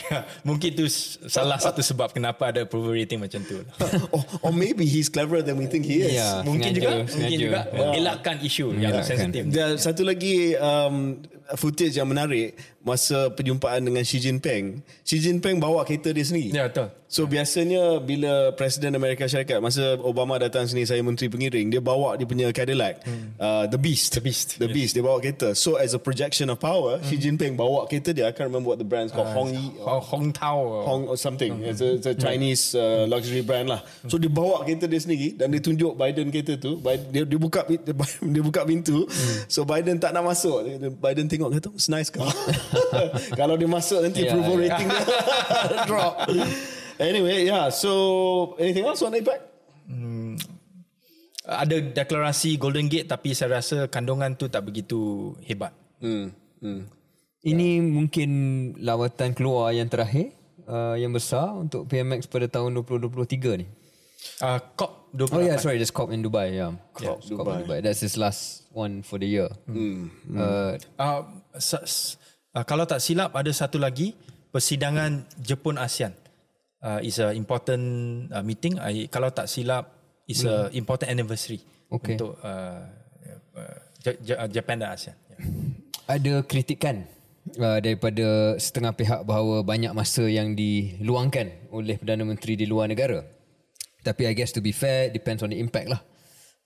[0.06, 3.60] Ya, Mungkin itu s- salah satu sebab kenapa ada approval rating macam tu.
[4.12, 6.40] or, or maybe he's cleverer than we think he is Ya.
[6.42, 7.38] mungkin sengaja, juga mungkin sengaja.
[7.38, 7.74] juga Ya.
[7.76, 9.04] mengelakkan isu yang Mengelakkan.
[9.10, 9.44] sensitif.
[9.50, 10.96] Dan satu lagi um,
[11.54, 14.82] footage yang menarik masa perjumpaan dengan Xi Jinping.
[15.06, 16.54] Xi Jinping bawa kereta dia sendiri.
[16.54, 16.90] Ya betul.
[17.06, 22.18] So biasanya bila Presiden Amerika Syarikat masa Obama datang sini saya menteri pengiring dia bawa
[22.18, 23.38] dia punya Cadillac hmm.
[23.38, 26.58] uh, the Beast The Beast, the Beast dia bawa kereta so as a projection of
[26.58, 29.78] power Xi Jinping bawa kereta dia I can't remember what the brand's called Hong Yi
[29.86, 30.82] Hong, Hong Tao.
[30.82, 31.62] Hong or something.
[31.62, 33.86] It's a, it's a Chinese uh, luxury brand lah.
[34.10, 36.82] So dia bawa kereta dia sendiri dan dia tunjuk Biden kereta tu.
[36.82, 39.06] Biden, dia, dia buka dia buka pintu.
[39.46, 40.66] So Biden tak nak masuk.
[41.00, 42.32] Biden tengok kata, it's nice car.
[43.40, 44.64] Kalau dia masuk nanti Yeah, approval yeah.
[44.72, 45.06] rating dia
[45.90, 46.14] drop.
[46.96, 47.68] Anyway, yeah.
[47.70, 47.92] So
[48.56, 49.56] anything else on APEC?
[51.46, 55.78] Ada deklarasi Golden Gate tapi saya rasa kandungan tu tak begitu hebat.
[56.02, 56.34] Hmm.
[56.58, 56.90] Hmm.
[57.46, 58.30] Ini mungkin
[58.82, 60.34] lawatan keluar yang terakhir
[60.66, 63.70] uh, yang besar untuk PMX pada tahun 2023 ni.
[64.42, 65.32] Uh, COP 28.
[65.32, 66.54] Oh yeah, sorry, there's COP in Dubai.
[66.54, 67.80] Yeah, COP, Yeah, COP in Dubai.
[67.80, 69.50] That's his last one for the year.
[69.66, 70.12] Hmm.
[70.30, 71.22] Uh, Uh,
[71.56, 72.20] sa- s-
[72.52, 74.16] uh, kalau tak silap ada satu lagi
[74.50, 76.14] persidangan Jepun ASEAN.
[76.80, 77.82] Uh, is a important
[78.30, 78.78] uh, meeting.
[78.78, 79.90] I, kalau tak silap
[80.30, 81.58] is a important anniversary
[81.90, 82.14] Okay.
[82.14, 82.86] untuk uh,
[83.58, 85.18] uh, J- Japan dan ASEAN.
[85.28, 85.42] Yeah.
[86.06, 87.10] ada kritikan
[87.58, 93.26] uh, daripada setengah pihak bahawa banyak masa yang diluangkan oleh Perdana Menteri di luar negara.
[94.06, 96.02] Tapi I guess to be fair, depends on the impact lah.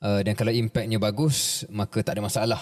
[0.03, 2.59] Uh, dan kalau impactnya bagus, maka tak ada masalah.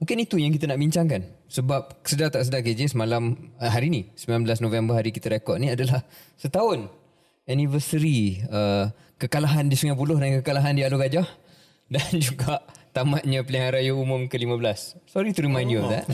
[0.00, 1.24] Mungkin itu yang kita nak bincangkan.
[1.48, 5.72] Sebab sedar tak sedar KJ semalam uh, hari ni, 19 November hari kita rekod ni
[5.72, 6.04] adalah
[6.36, 6.88] setahun
[7.48, 11.28] anniversary uh, kekalahan di Sungai Buloh dan kekalahan di Alor Gajah
[11.92, 14.98] dan juga tamatnya pilihan raya umum ke-15.
[15.06, 16.06] Sorry to remind you of that.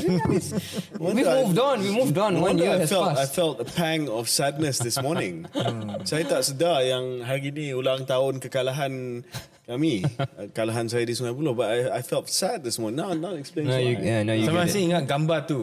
[1.01, 2.37] we moved on, we moved on.
[2.37, 3.35] One year I has felt I passed.
[3.35, 5.49] felt a pang of sadness this morning.
[6.09, 9.25] saya tak sedar yang hari ni ulang tahun kekalahan
[9.65, 10.05] kami,
[10.53, 11.57] kekalahan saya di Sungai Buloh.
[11.57, 13.01] But I, I felt sad this morning.
[13.01, 13.83] Now, now explain No, why.
[13.83, 14.87] you, yeah, no, you Saya get masih it.
[14.93, 15.61] ingat gambar tu.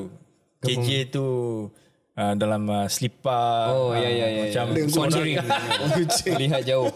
[0.63, 1.25] KJ tu
[2.17, 3.65] uh, dalam uh, slipper.
[3.73, 4.43] Oh, ya, ya, ya.
[4.49, 4.85] Macam ya.
[4.89, 5.37] Conjuring.
[5.97, 6.35] Kucing.
[6.43, 6.89] Lihat jauh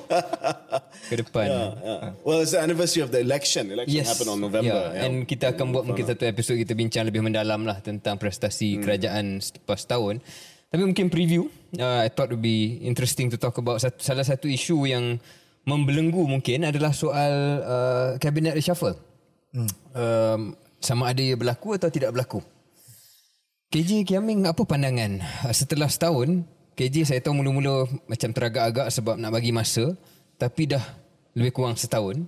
[1.10, 1.48] ke depan.
[1.48, 2.00] Yeah, yeah.
[2.22, 3.74] Well, it's the anniversary of the election.
[3.74, 4.94] Election happened on November.
[4.94, 4.94] Yeah.
[4.94, 5.06] yeah.
[5.06, 8.82] And kita akan buat mungkin satu episod kita bincang lebih mendalam lah tentang prestasi hmm.
[8.86, 10.22] kerajaan selepas tahun.
[10.68, 11.48] Tapi mungkin preview,
[11.80, 15.16] uh, I thought would be interesting to talk about satu, salah satu isu yang
[15.64, 18.96] membelenggu mungkin adalah soal uh, cabinet reshuffle.
[19.56, 19.72] Hmm.
[19.96, 20.42] Um,
[20.84, 22.44] sama ada ia berlaku atau tidak berlaku.
[23.68, 26.48] KJ Kiaming apa pandangan Uh, setelah setahun
[26.80, 29.92] KJ saya tahu mula-mula macam teragak-agak sebab nak bagi masa
[30.40, 30.84] tapi dah
[31.36, 32.24] lebih kurang setahun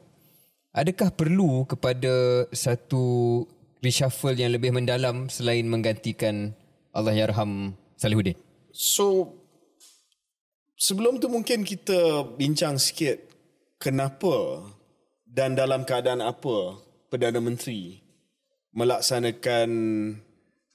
[0.75, 3.47] adakah perlu kepada satu
[3.79, 6.51] reshuffle yang lebih mendalam selain menggantikan
[6.91, 8.35] Allahyarham Salihuddin?
[8.75, 9.31] So
[10.75, 13.15] sebelum tu mungkin kita bincang sikit
[13.79, 14.67] kenapa
[15.23, 18.03] dan dalam keadaan apa Perdana Menteri
[18.75, 19.69] melaksanakan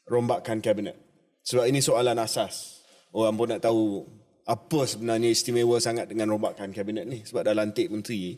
[0.09, 0.97] rombakan kabinet.
[1.45, 2.85] Sebab ini soalan asas.
[3.15, 4.05] Orang pun nak tahu
[4.45, 7.25] apa sebenarnya istimewa sangat dengan rombakan kabinet ni.
[7.25, 8.37] Sebab dah lantik menteri,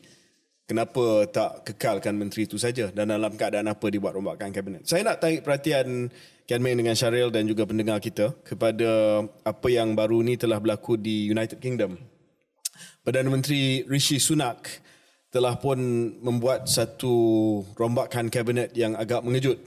[0.66, 4.82] kenapa tak kekalkan menteri itu saja dan dalam keadaan apa dibuat rombakan kabinet.
[4.86, 6.10] Saya nak tarik perhatian
[6.46, 10.94] Kian Meng dengan Syaril dan juga pendengar kita kepada apa yang baru ni telah berlaku
[10.94, 11.98] di United Kingdom.
[13.02, 14.66] Perdana Menteri Rishi Sunak
[15.34, 15.78] telah pun
[16.22, 17.14] membuat satu
[17.74, 19.58] rombakan kabinet yang agak mengejut.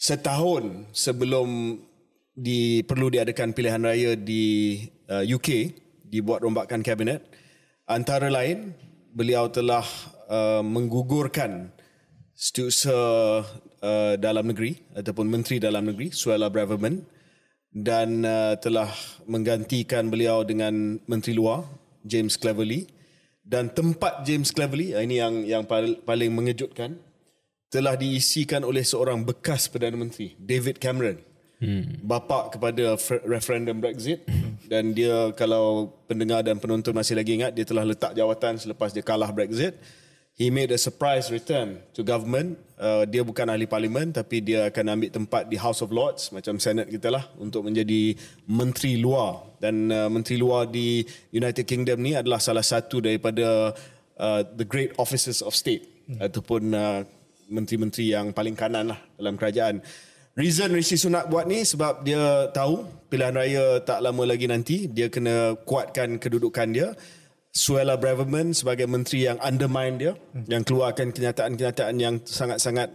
[0.00, 1.76] Setahun sebelum
[2.32, 4.80] di perlu diadakan pilihan raya di
[5.12, 5.76] uh, UK
[6.08, 7.20] dibuat rombakan kabinet
[7.84, 8.72] antara lain
[9.12, 9.84] beliau telah
[10.24, 11.68] uh, menggugurkan
[12.32, 13.44] setiausaha
[13.84, 17.04] uh, dalam negeri ataupun menteri dalam negeri Suella Braverman
[17.68, 18.88] dan uh, telah
[19.28, 21.68] menggantikan beliau dengan menteri luar
[22.08, 22.88] James Cleverly
[23.44, 25.68] dan tempat James Cleverly uh, ini yang yang
[26.08, 27.09] paling mengejutkan
[27.70, 31.30] telah diisikan oleh seorang bekas perdana menteri David Cameron.
[31.60, 32.00] Hmm.
[32.00, 32.96] bapa kepada
[33.28, 34.24] referendum Brexit.
[34.64, 39.04] Dan dia kalau pendengar dan penonton masih lagi ingat dia telah letak jawatan selepas dia
[39.04, 39.76] kalah Brexit.
[40.40, 42.56] He made a surprise return to government.
[42.80, 46.56] Uh, dia bukan ahli parlimen tapi dia akan ambil tempat di House of Lords macam
[46.56, 48.16] Senate kita lah untuk menjadi
[48.48, 49.44] menteri luar.
[49.60, 53.76] Dan uh, menteri luar di United Kingdom ni adalah salah satu daripada
[54.16, 56.00] uh, the great officers of state.
[56.10, 56.26] Hmm.
[56.26, 57.06] ataupun uh,
[57.50, 59.82] menteri-menteri yang paling kanan lah dalam kerajaan
[60.38, 64.86] Reason Rishi Sunak buat ni sebab dia tahu pilihan raya tak lama lagi nanti.
[64.86, 66.94] Dia kena kuatkan kedudukan dia.
[67.50, 70.12] Suella Braverman sebagai menteri yang undermine dia.
[70.14, 70.46] Hmm.
[70.46, 72.94] Yang keluarkan kenyataan-kenyataan yang sangat-sangat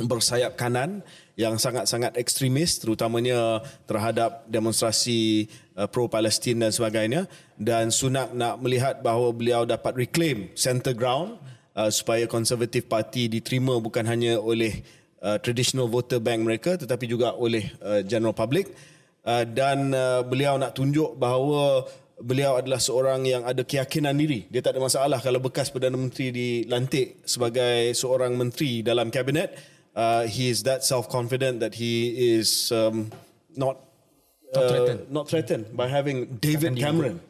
[0.00, 1.04] bersayap kanan.
[1.36, 7.28] Yang sangat-sangat ekstremis terutamanya terhadap demonstrasi uh, pro-Palestin dan sebagainya.
[7.60, 11.36] Dan Sunak nak melihat bahawa beliau dapat reclaim center ground
[11.76, 14.82] uh, supaya Conservative Party diterima bukan hanya oleh
[15.22, 18.70] uh, traditional voter bank mereka tetapi juga oleh uh, general public.
[19.20, 21.84] Uh, dan uh, beliau nak tunjuk bahawa
[22.20, 24.48] beliau adalah seorang yang ada keyakinan diri.
[24.48, 29.52] Dia tak ada masalah kalau bekas perdana menteri dilantik sebagai seorang menteri dalam kabinet.
[29.92, 33.10] Uh, he is that self confident that he is um,
[33.58, 33.76] not
[34.54, 35.00] not threatened.
[35.04, 37.20] Uh, not threatened by having David Cameron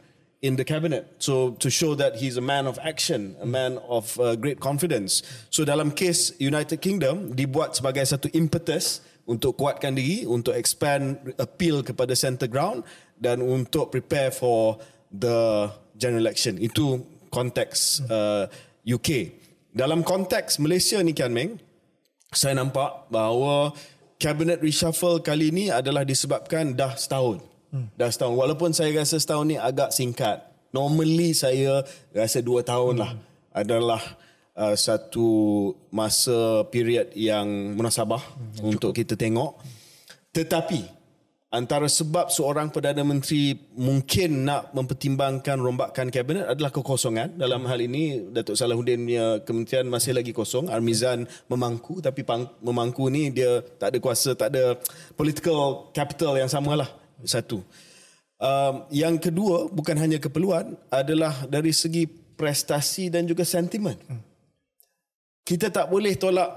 [0.40, 1.04] in the cabinet.
[1.20, 5.22] So to show that he's a man of action, a man of uh, great confidence.
[5.52, 11.84] So dalam case United Kingdom dibuat sebagai satu impetus untuk kuatkan diri, untuk expand appeal
[11.84, 12.82] kepada center ground
[13.20, 14.80] dan untuk prepare for
[15.12, 15.68] the
[16.00, 16.56] general election.
[16.56, 18.48] Itu konteks uh,
[18.88, 19.36] UK.
[19.70, 21.60] Dalam konteks Malaysia ni Kian Meng,
[22.32, 23.76] saya nampak bahawa
[24.16, 27.86] cabinet reshuffle kali ini adalah disebabkan dah setahun Hmm.
[27.94, 28.34] Dah setahun.
[28.34, 30.42] Walaupun saya rasa setahun ni agak singkat.
[30.70, 31.82] Normally saya
[32.14, 33.22] rasa dua tahun lah hmm.
[33.54, 34.02] adalah
[34.54, 35.28] uh, satu
[35.90, 39.58] masa period yang munasabah hmm, untuk kita tengok.
[40.30, 41.00] Tetapi
[41.50, 47.34] antara sebab seorang Perdana Menteri mungkin nak mempertimbangkan rombakan kabinet adalah kekosongan.
[47.34, 50.70] Dalam hal ini Datuk Salahuddin punya kementerian masih lagi kosong.
[50.70, 52.22] Armizan memangku tapi
[52.62, 54.78] memangku ni dia tak ada kuasa, tak ada
[55.18, 57.64] political capital yang samalah satu.
[58.40, 62.08] Um, yang kedua bukan hanya keperluan adalah dari segi
[62.40, 64.00] prestasi dan juga sentimen.
[65.44, 66.48] Kita tak boleh tolak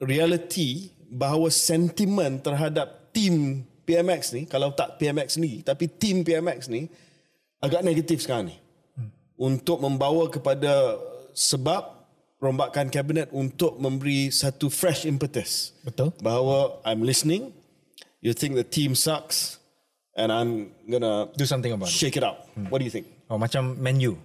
[0.00, 6.88] reality bahawa sentimen terhadap tim PMX ni kalau tak PMX ni tapi tim PMX ni
[7.60, 8.56] agak negatif sekarang ni.
[9.36, 10.96] Untuk membawa kepada
[11.36, 11.98] sebab
[12.40, 15.76] rombakan kabinet untuk memberi satu fresh impetus.
[15.84, 16.16] Betul.
[16.24, 17.52] Bahawa I'm listening.
[18.24, 19.57] You think the team sucks
[20.18, 22.50] and I'm gonna do something about shake it, up.
[22.58, 22.66] Hmm.
[22.66, 23.06] What do you think?
[23.30, 24.18] Oh, macam menu.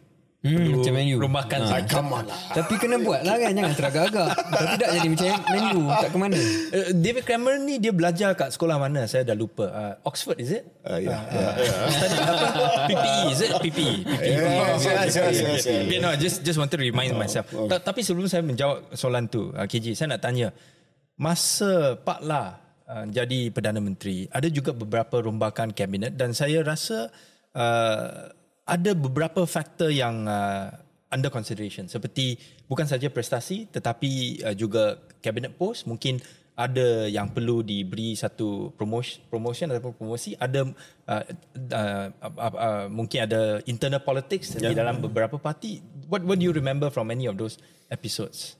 [0.43, 1.15] Hmm, macam menu.
[1.23, 2.35] Rumahkan ha, ah, come on lah.
[2.51, 3.55] Tapi kena buat lah kan.
[3.55, 4.27] Jangan teragak-agak.
[4.35, 5.81] Kalau tidak jadi macam menu.
[5.87, 6.35] Tak ke mana.
[6.35, 9.07] Uh, David Cameron ni dia belajar kat sekolah mana?
[9.07, 9.71] Saya dah lupa.
[9.71, 10.67] Uh, Oxford is it?
[10.83, 11.15] Uh, yeah.
[11.15, 11.87] Uh, yeah, yeah.
[11.95, 12.47] Study apa?
[12.91, 13.51] PPE is it?
[13.55, 13.95] PPE.
[14.03, 17.47] Yes, yes, yes, yes, Okay, no, just just want to remind oh, myself.
[17.55, 17.71] Oh.
[17.71, 20.51] Tapi sebelum saya menjawab soalan tu, uh, KJ, saya nak tanya.
[21.15, 27.07] Masa Pak La Uh, jadi Perdana Menteri, ada juga beberapa rombakan kabinet dan saya rasa
[27.55, 28.27] uh,
[28.67, 30.67] ada beberapa faktor yang uh,
[31.07, 31.87] under consideration.
[31.87, 32.35] Seperti
[32.67, 36.19] bukan saja prestasi tetapi uh, juga cabinet post mungkin
[36.53, 40.35] ada yang perlu diberi satu promotion promotion ataupun promosi.
[40.35, 41.23] Ada uh,
[41.71, 44.69] uh, uh, uh, mungkin ada internal politics yeah.
[44.69, 45.79] di dalam beberapa parti.
[46.11, 48.59] What what do you remember from any of those episodes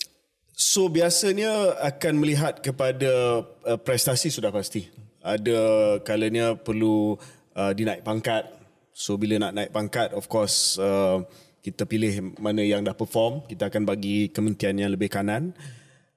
[0.54, 4.86] So biasanya akan melihat kepada uh, prestasi sudah pasti.
[5.26, 7.18] Ada kalanya perlu
[7.58, 8.46] uh, dinaik pangkat.
[8.94, 11.26] So bila nak naik pangkat of course uh,
[11.66, 15.58] kita pilih mana yang dah perform, kita akan bagi kementerian yang lebih kanan.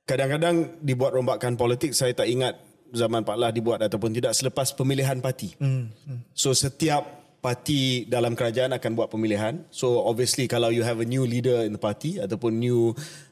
[0.05, 2.61] Kadang-kadang dibuat rombakan politik saya tak ingat
[2.93, 5.57] zaman Pak Lah dibuat ataupun tidak selepas pemilihan parti.
[5.57, 5.91] Hmm.
[6.37, 9.63] So setiap parti dalam kerajaan akan buat pemilihan.
[9.71, 12.91] So obviously kalau you have a new leader in the party ataupun new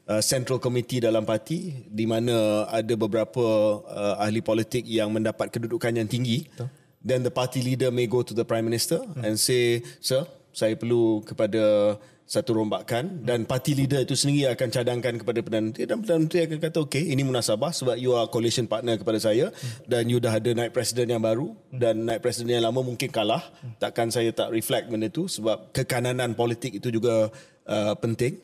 [0.09, 3.45] uh, central committee dalam parti di mana ada beberapa
[3.85, 6.69] uh, ahli politik yang mendapat kedudukan yang tinggi, Betul.
[7.05, 9.25] then the party leader may go to the prime minister hmm.
[9.25, 15.21] and say, "Sir, saya perlu kepada satu rombakan dan parti leader itu sendiri akan cadangkan
[15.21, 18.65] kepada Perdana Menteri dan Perdana Menteri akan kata okey ini munasabah sebab you are coalition
[18.65, 19.53] partner kepada saya
[19.85, 23.45] dan you dah ada naik presiden yang baru dan naik presiden yang lama mungkin kalah
[23.77, 27.29] takkan saya tak reflect benda itu sebab kekananan politik itu juga
[27.69, 28.41] uh, penting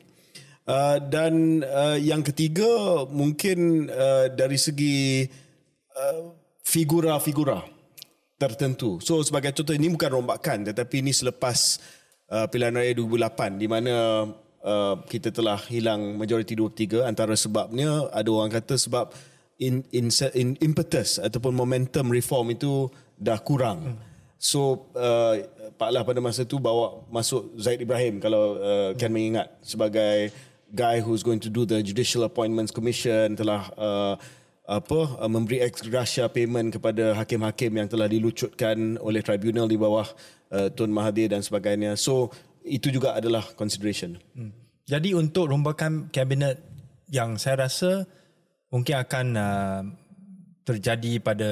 [0.71, 5.27] uh, dan uh, yang ketiga mungkin uh, dari segi
[5.91, 6.31] uh,
[6.63, 7.67] figura-figura
[8.39, 8.97] tertentu.
[9.03, 11.77] So sebagai contoh ini bukan rombakan tetapi ini selepas
[12.31, 13.95] uh, pilihan raya 2008 di mana
[14.63, 19.13] uh, kita telah hilang majoriti 23 antara sebabnya ada orang kata sebab
[19.61, 24.01] in, in, in impetus ataupun momentum reform itu dah kurang.
[24.41, 25.37] So uh,
[25.77, 30.33] Pak Lah pada masa tu bawa masuk Zaid Ibrahim kalau uh, kan mengingat sebagai
[30.71, 34.15] guy who's going to do the Judicial Appointments Commission telah uh,
[34.67, 40.07] apa uh, memberi ex gratia payment kepada hakim-hakim yang telah dilucutkan oleh tribunal di bawah
[40.55, 41.99] uh, Tun Mahathir dan sebagainya.
[41.99, 42.31] So
[42.63, 44.21] itu juga adalah consideration.
[44.31, 44.55] Hmm.
[44.87, 46.61] Jadi untuk rombakan kabinet
[47.11, 48.07] yang saya rasa
[48.71, 49.81] mungkin akan uh,
[50.63, 51.51] terjadi pada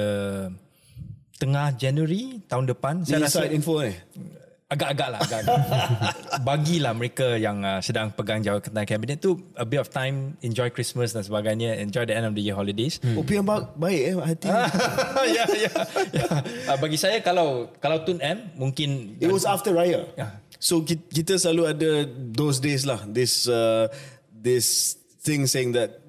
[1.36, 3.04] tengah Januari tahun depan.
[3.04, 3.92] Saya rasa info ni.
[4.70, 5.20] Agak-agak lah.
[5.26, 5.40] Agak
[6.48, 11.10] Bagilah mereka yang uh, sedang pegang jawatan kabinet tu a bit of time, enjoy Christmas
[11.10, 13.02] dan sebagainya, enjoy the end of the year holidays.
[13.02, 13.18] Hmm.
[13.18, 14.46] Yang ba- baik eh hati.
[15.36, 15.72] ya, ya.
[16.14, 16.26] ya.
[16.70, 19.18] Uh, bagi saya kalau kalau Tun M mungkin...
[19.18, 20.06] It was after Raya.
[20.14, 20.38] Yeah.
[20.60, 21.90] So kita selalu ada
[22.36, 23.00] those days lah.
[23.08, 23.88] This uh,
[24.28, 25.99] this thing saying that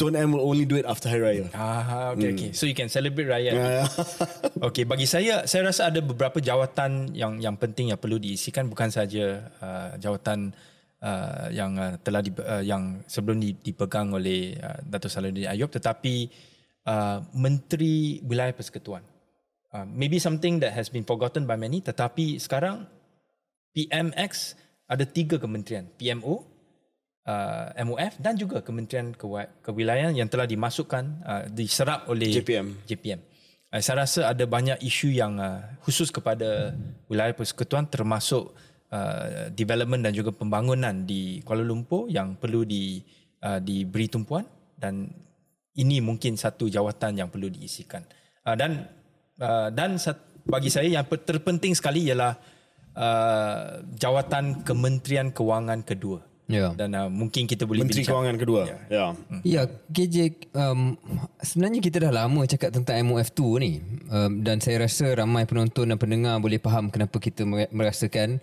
[0.00, 1.46] Tun M will only do it after Hari Raya.
[1.52, 2.36] Ah, okay, hmm.
[2.40, 2.50] okay.
[2.56, 3.52] So you can celebrate Raya.
[3.52, 3.84] Yeah.
[4.72, 8.88] okay, bagi saya, saya rasa ada beberapa jawatan yang yang penting yang perlu diisikan bukan
[8.88, 10.56] saja uh, jawatan
[11.04, 15.68] uh, yang uh, telah di, uh, yang sebelum di, dipegang oleh uh, Datuk Salahuddin Ayub,
[15.68, 16.32] tetapi
[16.88, 19.04] uh, Menteri Wilayah Persekutuan.
[19.68, 22.88] Uh, maybe something that has been forgotten by many, tetapi sekarang
[23.76, 24.56] PMX
[24.88, 26.51] ada tiga kementerian, PMO,
[27.26, 29.14] uh, MOF dan juga Kementerian
[29.62, 32.82] Kewilayahan yang telah dimasukkan uh, diserap oleh JPM.
[32.86, 33.20] JPM.
[33.72, 36.74] Uh, saya rasa ada banyak isu yang uh, khusus kepada
[37.06, 38.52] wilayah persekutuan termasuk
[38.90, 43.00] uh, development dan juga pembangunan di Kuala Lumpur yang perlu di
[43.42, 44.44] uh, diberi tumpuan
[44.76, 45.08] dan
[45.72, 48.04] ini mungkin satu jawatan yang perlu diisikan.
[48.44, 48.84] Uh, dan
[49.40, 49.96] uh, dan
[50.42, 52.34] bagi saya yang terpenting sekali ialah
[52.98, 56.31] uh, jawatan Kementerian Kewangan kedua.
[56.50, 56.74] Yeah.
[56.74, 58.18] Dan uh, mungkin kita boleh Menteri bincang.
[58.18, 58.60] Kewangan kedua.
[58.66, 58.78] Ya.
[58.90, 59.04] Ya,
[59.46, 60.98] ya KJ um,
[61.40, 63.72] sebenarnya kita dah lama cakap tentang MOF2 ni.
[64.10, 68.42] Um, dan saya rasa ramai penonton dan pendengar boleh faham kenapa kita merasakan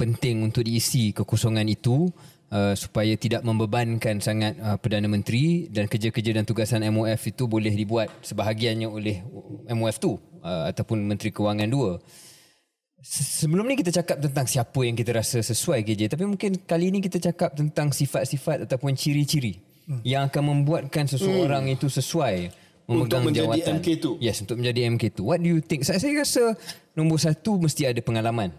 [0.00, 2.08] penting untuk diisi kekosongan itu
[2.48, 7.72] uh, supaya tidak membebankan sangat uh, Perdana Menteri dan kerja-kerja dan tugasan MOF itu boleh
[7.72, 9.20] dibuat sebahagiannya oleh
[9.68, 10.16] MOF2 uh,
[10.72, 12.29] ataupun Menteri Kewangan 2.
[13.00, 17.00] Sebelum ni kita cakap tentang siapa yang kita rasa sesuai KJ tapi mungkin kali ini
[17.00, 19.56] kita cakap tentang sifat-sifat ataupun ciri-ciri
[19.88, 20.04] hmm.
[20.04, 21.76] yang akan membuatkan seseorang hmm.
[21.80, 22.52] itu sesuai
[22.84, 23.74] memegang untuk menjadi jawatan.
[23.80, 24.06] MK2.
[24.20, 25.18] Yes, untuk menjadi MK2.
[25.24, 25.88] What do you think?
[25.88, 26.42] Saya, saya rasa
[26.92, 28.52] nombor satu mesti ada pengalaman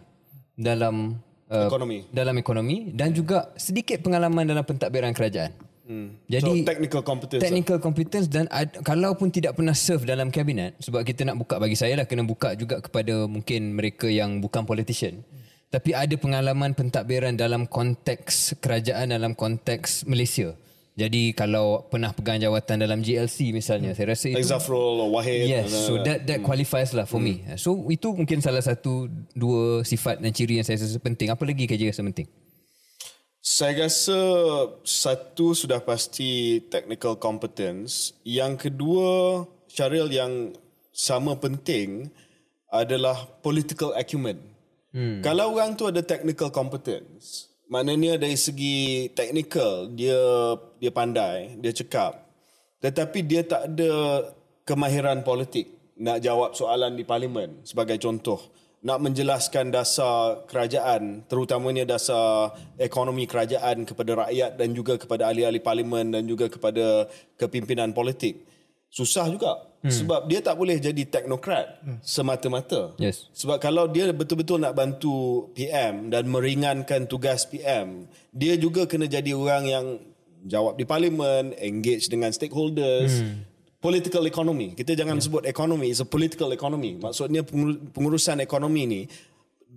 [0.58, 2.10] dalam uh, ekonomi.
[2.10, 5.54] dalam ekonomi dan juga sedikit pengalaman dalam pentadbiran kerajaan.
[5.92, 6.16] Hmm.
[6.32, 7.42] Jadi so, technical competence.
[7.44, 7.84] Technical lah.
[7.84, 11.76] competence dan ad, kalau pun tidak pernah serve dalam kabinet sebab kita nak buka bagi
[11.76, 15.20] saya lah kena buka juga kepada mungkin mereka yang bukan politician.
[15.20, 15.44] Hmm.
[15.68, 20.56] Tapi ada pengalaman pentadbiran dalam konteks kerajaan dalam konteks Malaysia.
[20.96, 23.98] Jadi kalau pernah pegang jawatan dalam GLC misalnya, hmm.
[24.00, 25.48] saya rasa itu Zafrul or Wahid.
[25.48, 26.48] Yes, so that that hmm.
[26.48, 27.48] qualifies lah for hmm.
[27.48, 27.56] me.
[27.60, 31.32] So itu mungkin salah satu dua sifat dan ciri yang saya rasa penting.
[31.32, 32.28] Apa lagi kerja rasa penting?
[33.42, 34.20] Saya rasa
[34.86, 38.14] satu sudah pasti technical competence.
[38.22, 40.54] Yang kedua, Syaril yang
[40.94, 42.14] sama penting
[42.70, 44.38] adalah political acumen.
[44.94, 45.26] Hmm.
[45.26, 50.22] Kalau orang tu ada technical competence, maknanya dari segi technical dia
[50.78, 52.22] dia pandai, dia cekap.
[52.78, 54.22] Tetapi dia tak ada
[54.70, 55.66] kemahiran politik
[55.98, 58.38] nak jawab soalan di parlimen sebagai contoh
[58.82, 66.10] nak menjelaskan dasar kerajaan terutamanya dasar ekonomi kerajaan kepada rakyat dan juga kepada ahli-ahli parlimen
[66.10, 67.06] dan juga kepada
[67.38, 68.42] kepimpinan politik
[68.90, 69.54] susah juga
[69.86, 69.94] hmm.
[69.94, 72.00] sebab dia tak boleh jadi teknokrat hmm.
[72.02, 73.30] semata-mata Yes.
[73.38, 79.38] sebab kalau dia betul-betul nak bantu PM dan meringankan tugas PM dia juga kena jadi
[79.38, 79.86] orang yang
[80.50, 83.51] jawab di parlimen engage dengan stakeholders hmm
[83.82, 84.72] political economy.
[84.72, 85.26] Kita jangan yeah.
[85.26, 86.96] sebut economy, it's a political economy.
[86.96, 89.02] Maksudnya pengur- pengurusan ekonomi ni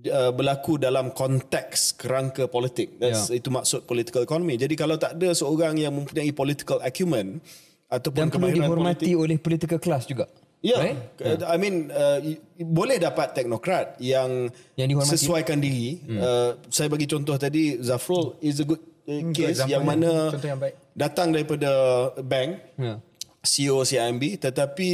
[0.06, 3.00] uh, berlaku dalam konteks kerangka politik.
[3.00, 3.40] That's, yeah.
[3.40, 4.54] Itu maksud political economy.
[4.54, 7.40] Jadi kalau tak ada seorang yang mempunyai political acumen
[7.86, 10.28] ataupun Dan perlu kemahiran dihormati politik, oleh political class juga.
[10.60, 10.96] Ya, Right?
[11.20, 11.44] yeah.
[11.44, 12.20] I mean uh,
[12.58, 15.12] boleh dapat teknokrat yang, Yang dihormati.
[15.14, 16.00] sesuaikan diri.
[16.02, 16.18] Hmm.
[16.18, 20.12] Uh, saya bagi contoh tadi Zafrul is a good uh, case example yang yang- mana
[20.28, 20.74] contoh yang baik.
[20.92, 21.70] datang daripada
[22.18, 22.96] bank Ya.
[23.44, 24.88] CEO CIMB tetapi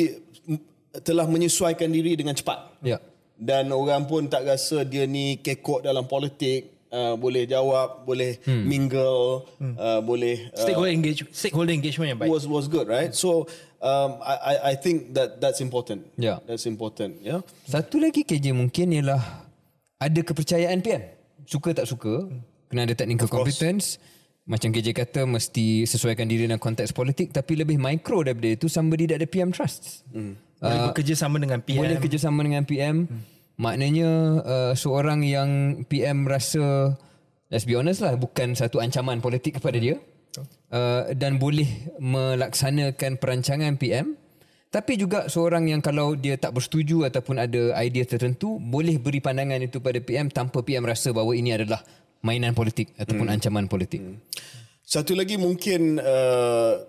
[0.99, 2.75] telah menyesuaikan diri dengan cepat.
[2.83, 2.99] Ya.
[3.41, 8.65] Dan orang pun tak rasa dia ni kekok dalam politik, uh, boleh jawab, boleh hmm.
[8.67, 9.75] mingle, hmm.
[9.79, 12.29] Uh, boleh uh, Stakeholder engagement, stakeholder engagement yang baik.
[12.29, 13.15] was was good, right?
[13.15, 13.49] So
[13.81, 16.05] um, I I I think that that's important.
[16.21, 16.43] Yeah.
[16.45, 17.41] That's important, yeah.
[17.65, 19.23] Satu lagi KJ mungkin ialah
[19.97, 21.07] ada kepercayaan PM.
[21.49, 22.29] Suka tak suka,
[22.69, 23.97] kena ada technical competence.
[24.51, 29.07] Macam KJ kata mesti sesuaikan diri dengan konteks politik tapi lebih micro daripada itu somebody
[29.07, 30.03] that the PM trusts.
[30.11, 30.35] Hmm.
[30.59, 31.79] Boleh bekerjasama dengan PM.
[31.87, 33.07] Boleh kerjasama dengan PM.
[33.07, 33.23] Hmm.
[33.63, 34.11] Maknanya
[34.43, 36.99] uh, seorang yang PM rasa
[37.47, 40.03] let's be honest lah bukan satu ancaman politik kepada dia.
[40.71, 41.67] Uh, dan boleh
[41.99, 44.19] melaksanakan perancangan PM
[44.71, 49.59] tapi juga seorang yang kalau dia tak bersetuju ataupun ada idea tertentu boleh beri pandangan
[49.59, 51.83] itu pada PM tanpa PM rasa bahawa ini adalah
[52.21, 53.35] mainan politik ataupun hmm.
[53.35, 54.01] ancaman politik.
[54.01, 54.21] Hmm.
[54.85, 56.83] Satu lagi mungkin uh,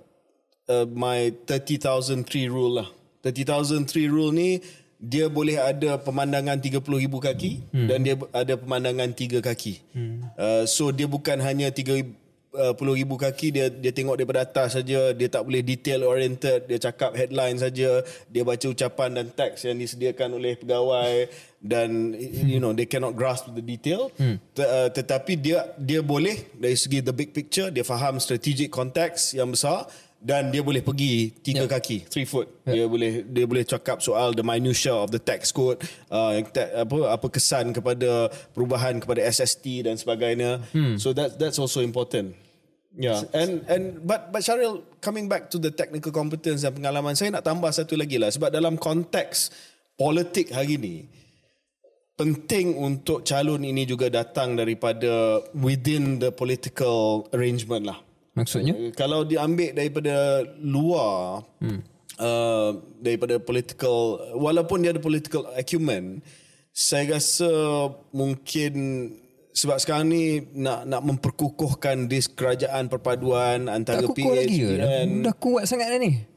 [0.67, 2.87] uh, my 30,000 tree rule lah.
[3.21, 4.57] 30,000 tree rule ni
[5.01, 7.87] dia boleh ada pemandangan 30,000 kaki hmm.
[7.89, 9.73] dan dia ada pemandangan 3 kaki.
[9.97, 10.29] Hmm.
[10.37, 12.20] Uh, so dia bukan hanya 30,000
[12.55, 16.79] uh, ribu kaki dia dia tengok daripada atas saja dia tak boleh detail oriented dia
[16.79, 22.73] cakap headline saja dia baca ucapan dan teks yang disediakan oleh pegawai dan you know
[22.73, 24.35] they cannot grasp the detail hmm.
[24.51, 29.37] T- uh, tetapi dia dia boleh dari segi the big picture dia faham strategic context
[29.37, 29.87] yang besar
[30.21, 31.73] dan dia boleh pergi tiga yeah.
[31.73, 32.77] kaki three foot yeah.
[32.77, 35.81] dia boleh dia boleh cakap soal the minutia of the tax code
[36.13, 41.01] uh, te- apa apa kesan kepada perubahan kepada SST dan sebagainya hmm.
[41.01, 42.37] so that that's also important
[42.91, 47.31] Yeah, and and but but Syaril coming back to the technical competence dan pengalaman saya
[47.31, 49.47] nak tambah satu lagi lah sebab dalam konteks
[49.95, 51.07] politik hari ni
[52.19, 57.97] penting untuk calon ini juga datang daripada within the political arrangement lah.
[58.31, 58.73] Maksudnya?
[58.73, 61.79] Uh, Kalau diambil daripada luar hmm.
[62.19, 62.71] uh,
[63.03, 66.23] daripada political walaupun dia ada political acumen
[66.71, 67.51] saya rasa
[68.15, 68.73] mungkin
[69.51, 74.79] sebab sekarang ni nak nak memperkukuhkan dis kerajaan perpaduan antara Tak lagi ke?
[74.79, 76.30] Dah, dah kuat sangat dah ni.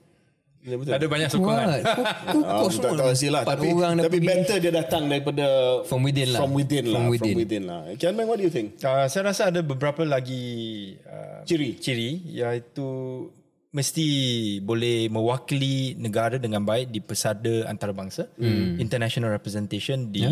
[0.64, 0.96] Ya, betul.
[0.96, 1.66] Ada banyak sokongan.
[1.68, 1.82] Kuat.
[1.84, 2.04] Ku-
[2.48, 2.96] Ah, Kukuh tak semua.
[2.96, 3.42] tahu hasil lah.
[3.44, 5.44] Tapi, orang tapi better dia datang daripada
[5.84, 6.40] From within lah.
[6.40, 6.96] From within lah.
[6.96, 7.34] From within.
[7.36, 7.80] From within lah.
[8.00, 8.80] Kian Meng, what do you think?
[8.80, 10.44] Uh, saya rasa ada beberapa lagi
[11.04, 11.76] uh, Ciri.
[11.76, 12.88] ciri iaitu
[13.74, 14.06] mesti
[14.62, 18.78] boleh mewakili negara dengan baik di pesada antarabangsa hmm.
[18.78, 20.22] international representation di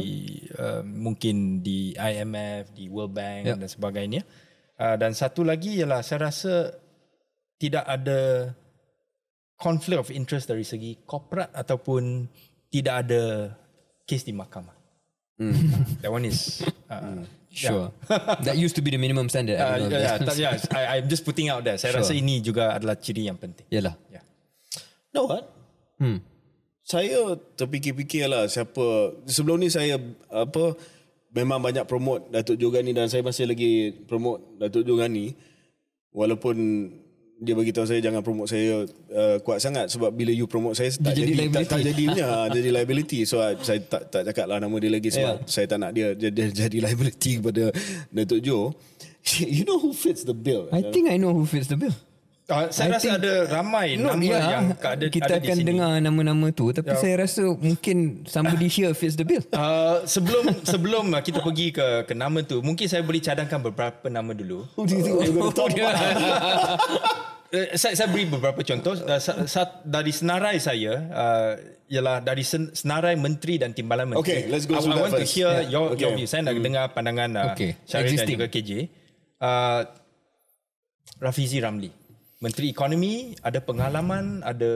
[0.46, 0.78] yeah.
[0.78, 3.58] uh, mungkin di IMF di World Bank Yeah.
[3.58, 4.22] dan sebagainya
[4.78, 6.70] uh, dan satu lagi ialah saya rasa
[7.58, 8.54] tidak ada
[9.62, 12.26] conflict of interest dari segi korporat ataupun
[12.66, 13.54] tidak ada
[14.02, 14.74] kes di mahkamah
[15.38, 15.54] hmm.
[16.02, 17.22] that one is uh,
[17.52, 17.92] Sure.
[18.48, 19.60] That used to be the minimum standard.
[19.60, 19.92] I Uh, know.
[19.92, 21.76] yeah, yeah, yeah, I, I'm just putting out there.
[21.76, 22.00] Saya Sure.
[22.00, 23.68] rasa ini juga adalah ciri yang penting.
[23.68, 23.92] Yalah.
[24.08, 24.24] Yeah.
[25.12, 25.52] No what?
[26.00, 26.24] Hmm.
[26.80, 30.00] Saya terfikir-fikir lah siapa sebelum ni saya
[30.32, 30.80] apa
[31.28, 35.36] memang banyak promote Datuk Jogani dan saya masih lagi promote Datuk Jogani
[36.08, 36.56] walaupun
[37.42, 40.94] dia bagi tahu saya jangan promote saya uh, kuat sangat sebab bila you promote saya
[40.94, 44.46] tak jadi jadi, tak, tak jadi punya jadi liability so I, saya tak tak cakap
[44.46, 45.50] lah nama dia lagi sebab yeah.
[45.50, 47.74] saya tak nak dia jadi, jadi liability kepada
[48.14, 48.70] Datuk Jo
[49.58, 51.94] you know who fits the bill I think I know who fits the bill.
[52.52, 55.56] Uh, saya I rasa ada ramai No, nama ya, yang ada kita ada di akan
[55.62, 55.68] sini.
[55.72, 59.40] dengar nama-nama tu tapi saya rasa mungkin somebody here fits the bill.
[59.54, 64.34] Uh, sebelum sebelum kita pergi ke ke nama tu, mungkin saya boleh cadangkan beberapa nama
[64.34, 64.66] dulu.
[64.74, 65.22] who do you
[67.52, 71.52] Uh, saya, saya beri beberapa contoh uh, sa, sa, dari senarai saya uh,
[71.84, 74.24] ialah dari sen, senarai menteri dan timbalan menteri.
[74.24, 75.68] Okay, let's go I, through I want to hear Yeah.
[75.68, 76.00] your, Okay.
[76.00, 76.24] your view.
[76.24, 77.76] Saya nak dengar pandangan uh, Okay.
[77.84, 78.70] Syarif dan juga KJ.
[79.36, 79.84] Uh,
[81.20, 81.92] Rafizi Ramli.
[82.40, 84.70] Menteri Ekonomi, ada pengalaman, ada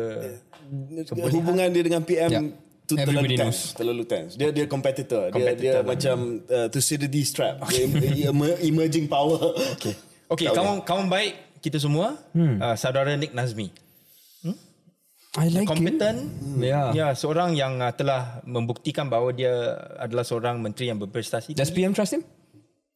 [1.33, 2.41] hubungan dia dengan PM Ya.
[2.85, 4.33] tu terlalu Everybody tense, terlalu tense.
[4.37, 5.33] Dia dia competitor.
[5.33, 5.83] Dia dia Competitor.
[5.83, 7.65] macam uh, Thucydides trap.
[7.73, 7.89] Dia
[8.31, 9.57] em- emerging power.
[9.75, 9.97] Okay.
[10.29, 12.63] Okey, kawan kawan baik kita semua, hmm.
[12.63, 13.75] uh, saudara Nick Nazmi.
[15.37, 16.33] I like Kompeten.
[16.57, 16.73] it.
[16.73, 16.97] Yeah.
[16.97, 19.53] Ya, seorang yang uh, telah membuktikan bahawa dia
[20.01, 21.53] adalah seorang menteri yang berprestasi.
[21.53, 22.25] Does PM trust him?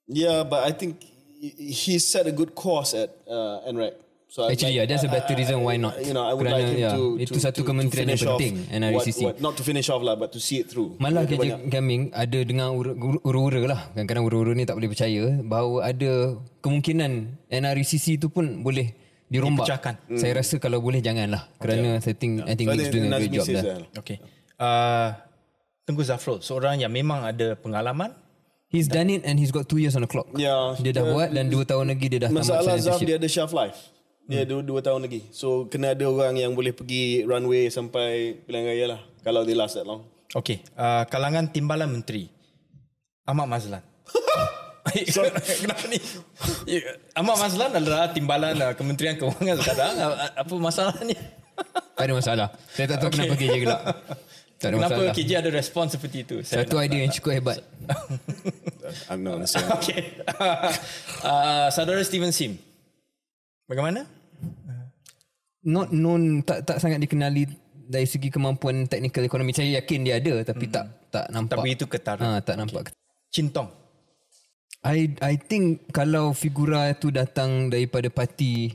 [0.09, 1.05] Yeah, but I think
[1.41, 3.93] he set a good course at uh, NREC.
[4.31, 5.99] So Actually, yeah, that's a better reason why not.
[6.07, 8.15] You know, I would Kerana, like him yeah, to, itu to, satu to, kementerian to
[8.15, 9.27] yang penting, NRCC.
[9.27, 10.95] What, what, not to finish off lah, but to see it through.
[11.03, 12.95] Malah kerja kami ada dengar ura-
[13.27, 13.81] ura-ura lah.
[13.91, 18.95] Kadang-kadang ura-ura ni tak boleh percaya bahawa ada kemungkinan NRCC tu pun boleh
[19.27, 19.67] dirombak.
[19.67, 19.95] Dipecahkan.
[20.15, 21.51] Saya rasa kalau boleh janganlah.
[21.59, 23.67] Kerana saya think, I think So I Nick's think doing a great Nazmi job that.
[23.99, 24.17] Okey.
[24.63, 25.09] Uh,
[25.91, 28.15] Tengku Zafrul, seorang yang memang ada pengalaman.
[28.71, 30.31] He's done it and he's got two years on the clock.
[30.39, 33.19] Yeah, Dia dah uh, buat dan dua tahun lagi dia dah tamat Masalah Zaf dia
[33.19, 33.91] ada shelf life.
[34.31, 35.27] Dia dua, dua tahun lagi.
[35.35, 39.01] So kena ada orang yang boleh pergi runway sampai pilihan raya lah.
[39.27, 40.07] Kalau dia last that long.
[40.39, 42.31] Okey, uh, kalangan timbalan menteri.
[43.27, 43.83] Ahmad Mazlan.
[45.61, 45.99] Kenapa ni?
[46.71, 49.99] Ya, Ahmad Mazlan adalah timbalan uh, Kementerian Kewangan sekarang.
[49.99, 51.19] Uh, apa masalahnya?
[51.99, 52.49] Tak ada masalah.
[52.71, 53.83] Saya tak tahu kenapa KJ gelak.
[54.63, 55.13] Tak ada Kenapa masalah.
[55.19, 56.37] KJ ada respon seperti itu?
[56.47, 57.59] Saya Satu idea yang cukup hebat.
[59.11, 59.67] I'm not understand.
[59.75, 60.23] Okey.
[61.27, 62.55] uh, saudara Steven Sim.
[63.67, 64.07] Bagaimana?
[65.61, 67.45] Not known, tak tak sangat dikenali
[67.91, 69.53] dari segi kemampuan teknikal ekonomi.
[69.53, 71.59] Saya yakin dia ada tapi tak tak nampak.
[71.59, 72.23] Tak begitu ketara.
[72.23, 72.95] Ha, tak nampak.
[73.29, 73.69] Cintong.
[74.81, 78.73] I I think kalau figura tu datang daripada parti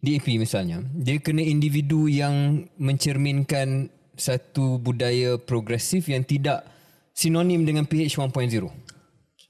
[0.00, 6.64] DAP misalnya, dia kena individu yang mencerminkan satu budaya progresif yang tidak
[7.12, 8.32] sinonim dengan PH 1.0.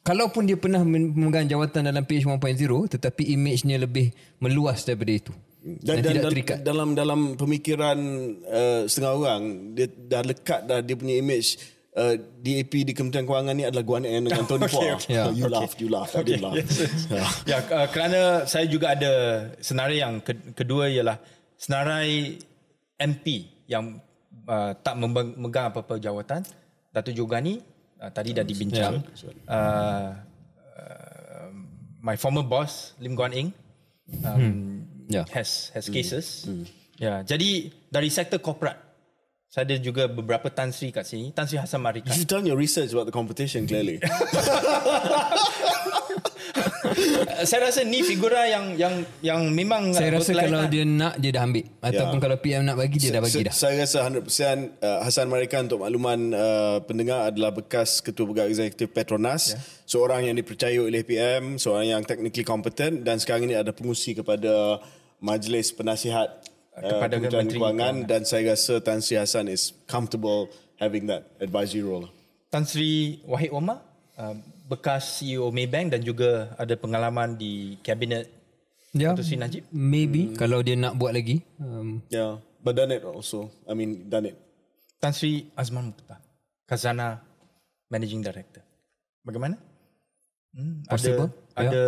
[0.03, 2.59] Kalaupun dia pernah memegang jawatan dalam PH 1.0
[2.99, 4.11] tetapi image-nya lebih
[4.43, 5.33] meluas daripada itu.
[5.63, 6.57] Dan, Dan, dan, tidak dan terikat.
[6.67, 7.99] dalam dalam pemikiran
[8.43, 9.43] uh, setengah orang
[9.73, 11.55] dia dah lekat dah dia punya image
[11.95, 14.99] uh, DAP di Kementerian Kewangan ni adalah Guan N dengan Tony Phua.
[15.07, 15.31] Yeah.
[15.31, 16.59] You laugh, you laugh, I didn't laugh.
[17.15, 17.31] Yeah.
[17.47, 19.13] Ya, uh, kerana saya juga ada
[19.63, 21.23] senarai yang ke- kedua ialah
[21.55, 22.43] senarai
[22.99, 24.03] MP yang
[24.51, 26.43] uh, tak memegang apa-apa jawatan.
[26.91, 27.63] Datuk Jogani
[28.03, 28.99] uh, tadi dah dibincang.
[29.47, 30.11] Uh,
[30.75, 31.49] uh,
[32.03, 33.49] my former boss Lim Guan Eng
[34.27, 35.25] um, Ya.
[35.35, 36.47] has has cases.
[37.01, 38.79] Ya, jadi dari sektor korporat
[39.53, 41.29] saya ada juga beberapa Tan Sri kat sini.
[41.29, 42.09] Tan Sri Hassan Marikan.
[42.17, 44.01] You've done your research about the competition clearly.
[46.53, 48.95] Uh, saya rasa ni figura yang yang
[49.25, 52.77] yang memang Saya uh, rasa kalau dia nak dia dah ambil ataupun kalau PM nak
[52.77, 53.55] bagi dia dah bagi dah.
[53.57, 58.93] Saya rasa 100% uh, Hassan Marikan untuk makluman uh, pendengar adalah bekas ketua pegawai eksekutif
[58.93, 59.61] Petronas, yeah.
[59.89, 64.83] seorang yang dipercayai oleh PM, seorang yang technically competent dan sekarang ini ada pengusi kepada
[65.23, 66.43] majlis penasihat
[66.77, 70.49] uh, Kepada Kementerian Menteri Kewangan dan saya rasa Tan Sri Hassan is comfortable
[70.81, 72.09] having that advisory role.
[72.51, 73.81] Tan Sri Wahid Omar
[74.17, 74.37] uh,
[74.73, 78.41] bekas CEO Maybank dan juga ada pengalaman di kabinet
[78.93, 79.17] Ya.
[79.17, 79.65] Datuk Sri Najib.
[79.73, 81.41] Maybe kalau dia nak buat lagi.
[81.57, 83.49] Um, Yeah, but done it also.
[83.65, 84.37] I mean, done it.
[85.01, 86.21] Tan Sri Azman Mukhtar,
[86.69, 87.25] Khazanah
[87.89, 88.61] Managing Director.
[89.25, 89.57] Bagaimana?
[90.53, 91.85] Hmm, Possible, Ada, ada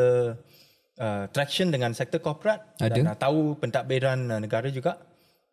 [0.97, 2.97] uh, traction dengan sektor korporat Ada.
[2.97, 4.97] dan uh, tahu pentadbiran uh, negara juga.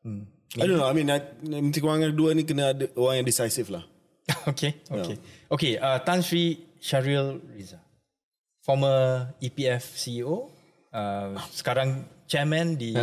[0.07, 0.23] Hmm.
[0.55, 0.88] I don't know.
[0.88, 3.84] I mean, I- Menteri Kewangan dua ni kena ada orang yang decisive lah.
[4.51, 5.19] okay, okay.
[5.51, 7.79] Okay, uh, Tan Sri Syaril Riza.
[8.61, 10.49] Former EPF CEO,
[10.93, 12.93] uh, sekarang chairman di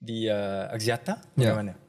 [0.00, 1.20] di uh, Axiata.
[1.36, 1.52] Ya.
[1.52, 1.88] Bagaimana?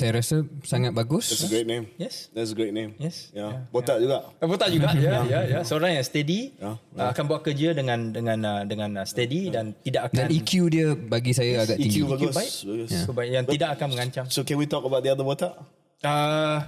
[0.00, 1.24] saya rasa sangat That's bagus.
[1.44, 1.84] a great name.
[2.00, 2.32] Yes.
[2.32, 2.96] That's a great name.
[2.96, 3.28] Yes.
[3.36, 3.68] Yeah.
[3.68, 4.32] Botak juga.
[4.40, 8.08] Uh, Botak juga ya ya ya seorang yang steady Ya, uh, akan buat kerja dengan
[8.08, 11.84] dengan uh, dengan uh, steady dan tidak akan Dan EQ dia bagi saya agak EQ
[11.84, 12.00] tinggi.
[12.08, 12.34] bagus.
[12.34, 12.52] baik.
[12.64, 12.88] bagus.
[13.04, 14.24] Sebaik yang tidak akan mengancam.
[14.32, 15.52] So can we talk about the other botak?
[16.00, 16.64] Uh,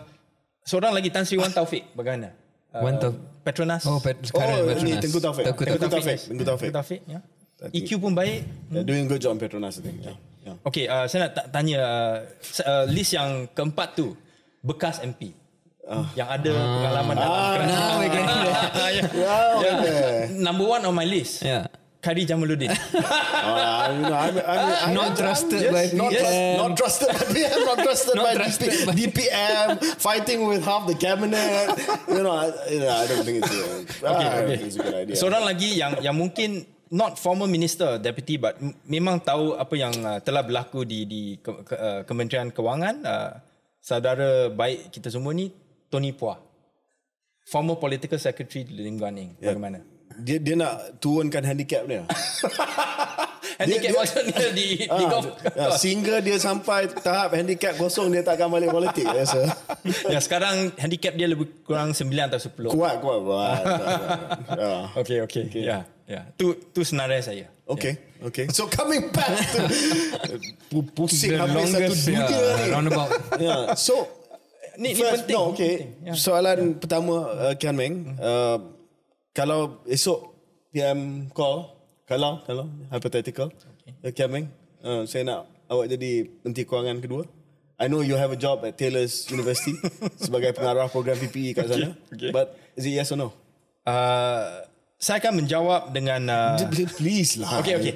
[0.69, 2.37] seorang lagi Tan Sri Wan Taufik bagaimana?
[2.73, 3.83] Uh, Wan Tauf- Petronas.
[3.85, 4.83] Oh, pet, sekarang Oh, Petronas.
[4.83, 5.45] ni Tengku Taufik.
[5.45, 5.93] Tengku Tengku Taufik.
[5.93, 6.19] Taufik.
[6.25, 6.71] Tengku Taufik.
[6.71, 7.21] Tengku Taufik ya.
[7.69, 8.43] EQ pun baik.
[8.69, 10.01] They're doing a good job Petronas, I think.
[10.01, 10.17] Yeah.
[10.43, 10.57] yeah.
[10.63, 12.17] Okey, uh, saya nak ta- tanya uh,
[12.61, 14.17] uh, list yang keempat tu
[14.61, 15.31] bekas MP.
[16.15, 17.69] Yang ada pengalaman dalam kerajaan.
[17.69, 18.71] Now we can hear that.
[18.73, 19.03] Ah, ya.
[19.13, 19.73] Wow, Ya.
[19.77, 20.11] okay.
[20.33, 21.43] Number one on my list.
[21.43, 21.69] Yeah.
[22.03, 22.67] Khairi Jamaluddin.
[22.67, 22.75] Uh,
[23.95, 26.19] you know, I'm, I'm, I'm, Not trusted yes, by not, PM.
[26.19, 29.67] trust, not trusted by PM, not trusted Not by, trusted DP, by- DPM,
[30.03, 31.71] fighting with half the cabinet.
[32.11, 33.63] You know, I, you know, I don't think it's a,
[34.03, 35.15] okay, I don't think it's a good idea.
[35.15, 39.95] Seorang lagi yang yang mungkin not former minister deputy but m- memang tahu apa yang
[40.03, 43.31] uh, telah berlaku di di ke, ke, uh, Kementerian Kewangan uh,
[43.79, 45.55] saudara baik kita semua ni
[45.89, 46.37] Tony Phua
[47.49, 49.55] former political secretary Lim Guan Eng Yeah.
[49.57, 49.81] bagaimana
[50.19, 52.03] dia dia nak turunkan handicap dia.
[53.61, 55.27] handicap dia- maksudnya di di Ah, golf.
[55.47, 59.41] ya, sehingga dia sampai tahap handicap kosong dia tak akan balik politik biasa.
[60.13, 62.73] ya sekarang handicap dia lebih kurang 9 atau 10.
[62.73, 63.63] Kuat kuat kuat.
[64.53, 64.73] ya.
[64.97, 65.45] Okey okey.
[65.55, 65.85] Ya.
[66.05, 66.29] Ya.
[66.35, 67.49] Tu tu senarai saya.
[67.63, 68.51] Okay, okay.
[68.51, 70.37] So coming back to
[70.69, 72.69] pu- pusing habis satu longest, dunia yeah, ni.
[72.69, 73.11] roundabout.
[73.39, 73.61] Yeah.
[73.79, 73.95] So
[74.75, 75.75] Ni- ni first, penting, No, ni okay.
[75.79, 76.13] penting, ya.
[76.17, 78.72] Soalan pertama uh, Kian Meng, uh,
[79.33, 80.33] kalau esok
[80.73, 81.73] PM call,
[82.05, 84.13] kalau kalau hypothetical, okay.
[84.13, 84.47] Kian Meng,
[84.85, 87.25] uh, saya nak awak jadi Menteri Kewangan kedua.
[87.81, 89.75] I know you have a job at Taylor's University
[90.25, 91.97] sebagai pengarah program PPE kat sana.
[92.15, 92.31] okay.
[92.31, 93.35] But is it yes or no?
[93.83, 94.63] Uh,
[95.03, 96.57] saya akan menjawab dengan uh,
[97.01, 97.59] Please lah.
[97.59, 97.95] Okey okey.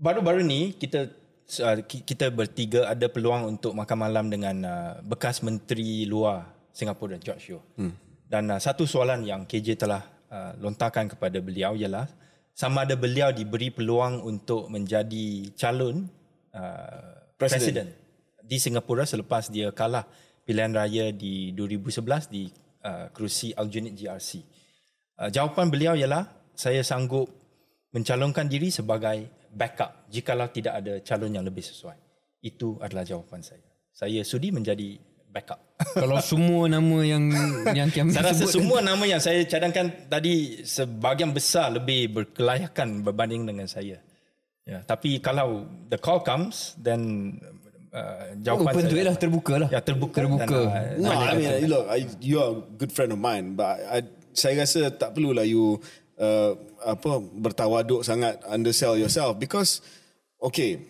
[0.00, 1.12] Baru-baru ni kita
[1.60, 7.20] uh, ki- kita bertiga ada peluang untuk makan malam dengan uh, bekas menteri luar Singapura
[7.20, 7.60] George Yeo.
[7.76, 7.92] Hmm.
[8.24, 10.02] Dan uh, satu soalan yang KJ telah
[10.32, 12.08] uh, lontarkan kepada beliau ialah
[12.54, 16.06] sama ada beliau diberi peluang untuk menjadi calon
[16.54, 17.90] uh, Presiden.
[17.90, 18.04] presiden
[18.44, 20.04] di Singapura selepas dia kalah
[20.44, 22.52] pilihan raya di 2011 di
[22.84, 24.44] uh, kerusi Aljunied GRC.
[25.16, 27.26] Uh, jawapan beliau ialah saya sanggup
[27.96, 31.96] mencalonkan diri sebagai backup jikalau tidak ada calon yang lebih sesuai.
[32.44, 33.64] Itu adalah jawapan saya.
[33.94, 35.00] Saya sudi menjadi
[35.34, 35.58] backup.
[35.98, 37.24] Kalau semua nama yang
[37.74, 43.02] yang Kiam saya rasa sebut semua nama yang saya cadangkan tadi sebahagian besar lebih berkelayakan
[43.02, 43.98] berbanding dengan saya.
[44.64, 47.36] Ya, tapi kalau the call comes then
[47.92, 49.68] uh, jawapan open to saya it lah terbuka lah.
[49.68, 50.24] Ya terbuka.
[50.24, 50.48] Terbuka.
[50.48, 53.58] Dan, uh, No, I mean, kata- look, I, you are a good friend of mine,
[53.58, 55.82] but I, saya rasa tak perlulah you
[56.16, 59.84] uh, apa bertawaduk sangat undersell yourself because
[60.40, 60.80] okay,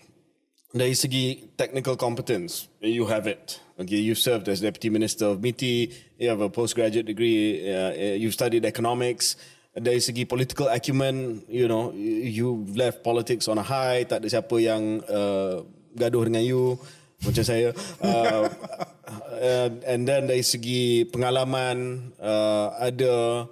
[0.70, 3.63] dari segi technical competence, you have it.
[3.74, 8.30] Okay, you served as deputy minister of MITI, you have a postgraduate degree, uh, you
[8.30, 9.34] studied economics.
[9.74, 14.06] Dari segi political acumen, you know, you left politics on a high.
[14.06, 15.66] Tak ada siapa yang uh,
[15.98, 16.78] gaduh dengan you
[17.26, 17.74] macam saya.
[17.98, 18.46] Uh,
[19.42, 23.50] uh, and then dari segi pengalaman, uh, ada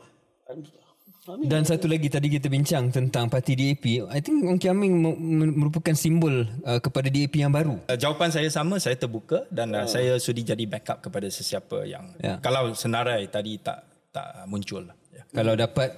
[1.23, 4.11] Dan satu lagi tadi kita bincang tentang parti DAP.
[4.11, 7.79] I think Ong Kiam Ming me- me- merupakan simbol uh, kepada DAP yang baru.
[7.87, 12.11] Uh, jawapan saya sama, saya terbuka dan uh, saya sudi jadi backup kepada sesiapa yang
[12.19, 12.43] Ya.
[12.43, 14.83] kalau senarai tadi tak tak muncul.
[14.83, 14.99] lah.
[15.15, 15.23] Ya.
[15.31, 15.95] Kalau dapat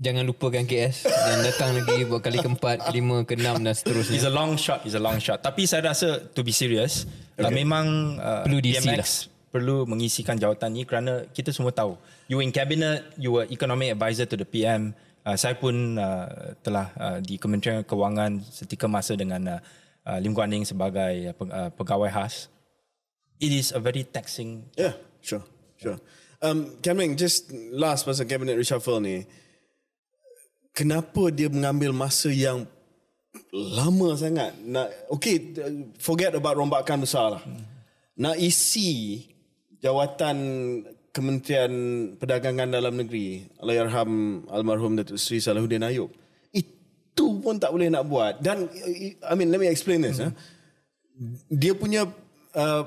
[0.00, 4.16] jangan lupakan KS dan datang lagi buat kali keempat, kelima, keenam dan It's seterusnya.
[4.24, 5.44] a long shot, it's a long shot.
[5.44, 7.04] Tapi saya rasa to be serious,
[7.36, 7.44] okay.
[7.44, 7.84] uh, memang
[8.16, 11.96] uh, Perlu diisi PMX perlu mengisikan jawatan ini kerana kita semua tahu
[12.28, 14.92] you in cabinet, you were economic advisor to the PM.
[15.24, 19.60] Uh, saya pun uh, telah uh, di Kementerian Kewangan setika masa dengan uh,
[20.08, 22.48] uh, Lim Guan Eng sebagai uh, pe- pegawai khas.
[23.40, 25.44] It is a very taxing Yeah, sure,
[25.76, 26.00] sure.
[26.38, 29.26] Um, Cameron, just last pasal cabinet reshuffle ni,
[30.70, 32.62] kenapa dia mengambil masa yang
[33.50, 34.54] lama sangat?
[34.62, 35.54] Nak, okay,
[35.98, 37.42] forget about rombakan besar lah.
[38.18, 39.22] Nak isi
[39.82, 40.36] jawatan
[41.08, 41.72] Kementerian
[42.14, 46.12] Perdagangan Dalam Negeri, Allahyarham almarhum Datuk Seri Salahuddin Ayub.
[46.54, 48.38] Itu pun tak boleh nak buat.
[48.38, 48.70] Dan,
[49.26, 50.22] I mean, let me explain this.
[50.22, 50.34] Mm-hmm.
[51.50, 52.06] Dia punya
[52.54, 52.84] uh,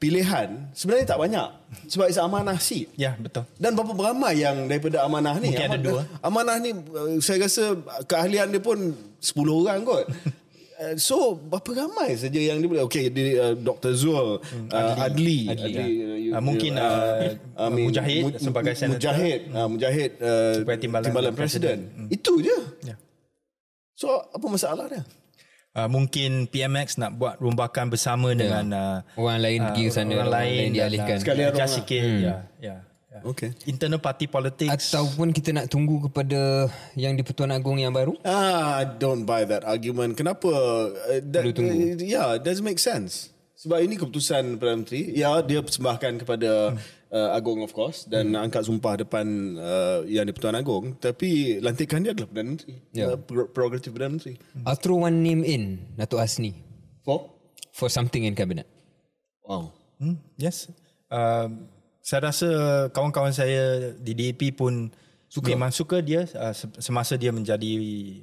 [0.00, 1.48] pilihan sebenarnya tak banyak.
[1.86, 2.90] Sebab it's amanah seat.
[2.96, 3.46] Ya, betul.
[3.60, 5.54] Dan berapa ramai yang daripada amanah ni?
[5.54, 6.02] Mungkin ada amanah, dua.
[6.24, 7.78] Amanah ni uh, saya rasa
[8.08, 10.08] keahlian dia pun 10 orang kot.
[10.80, 15.44] Uh, so berapa ramai saja yang dia boleh okay di, uh, Dr Zul uh, Adli,
[15.46, 15.84] Adli, uh,
[16.16, 17.36] you- Uh, mungkin, uh,
[17.68, 18.96] Mujahid sebagai senator.
[18.96, 21.78] Mujahid uh, Mujahid uh, Sebagai timbalan timbalan presiden,
[22.08, 22.56] itu je.
[22.82, 22.96] Ya.
[23.92, 25.02] so apa masalah dia?
[25.70, 30.16] Uh, mungkin PMX nak buat rombakan bersama dengan uh, Orang lain pergi ke sana, orang
[30.16, 31.14] orang lain dialihkan.
[31.14, 32.02] uh, Sekalian adjust orang sikit.
[32.02, 32.74] Ya ya ya.
[33.22, 38.14] Okay internal party politics Ataupun kita nak tunggu kepada yang di Pertuan Agong yang baru.
[38.22, 40.14] Ah, I don't buy that argument.
[40.14, 40.46] Kenapa?
[40.46, 41.74] Uh, that, Perlu tunggu.
[41.74, 43.34] Uh, yeah, it doesn't make sense.
[43.58, 45.12] Sebab ini keputusan Perdana Menteri.
[45.12, 46.72] Ya, dia persembahkan kepada
[47.12, 48.46] uh, Agong of course dan Hmm.
[48.48, 49.26] angkat sumpah depan
[49.58, 50.96] uh, yang di Pertuan Agong.
[50.96, 52.74] Tapi lantikan dia adalah Perdana Menteri.
[52.96, 53.12] Ya.
[53.12, 54.40] Uh, pro- prerogatif Perdana Menteri.
[54.64, 56.56] I'll throw one name in, Datuk Asni,
[57.04, 57.28] For?
[57.70, 58.64] for something in cabinet.
[59.44, 59.76] Wow.
[60.00, 60.72] Hmm, yes.
[61.12, 61.52] Uh,
[62.00, 62.48] saya rasa
[62.90, 64.88] kawan-kawan saya di DAP pun
[65.28, 65.52] suka.
[65.52, 67.70] memang suka dia uh, se- semasa dia menjadi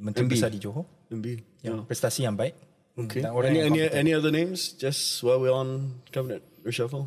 [0.01, 0.31] menteri MB.
[0.33, 0.83] besar di Johor.
[1.07, 1.25] MB.
[1.63, 2.57] Ya, prestasi yang baik.
[2.97, 3.21] Okay.
[3.21, 4.73] Dan orang Any, yang any, any other names?
[4.73, 7.05] Just while we're on cabinet reshuffle.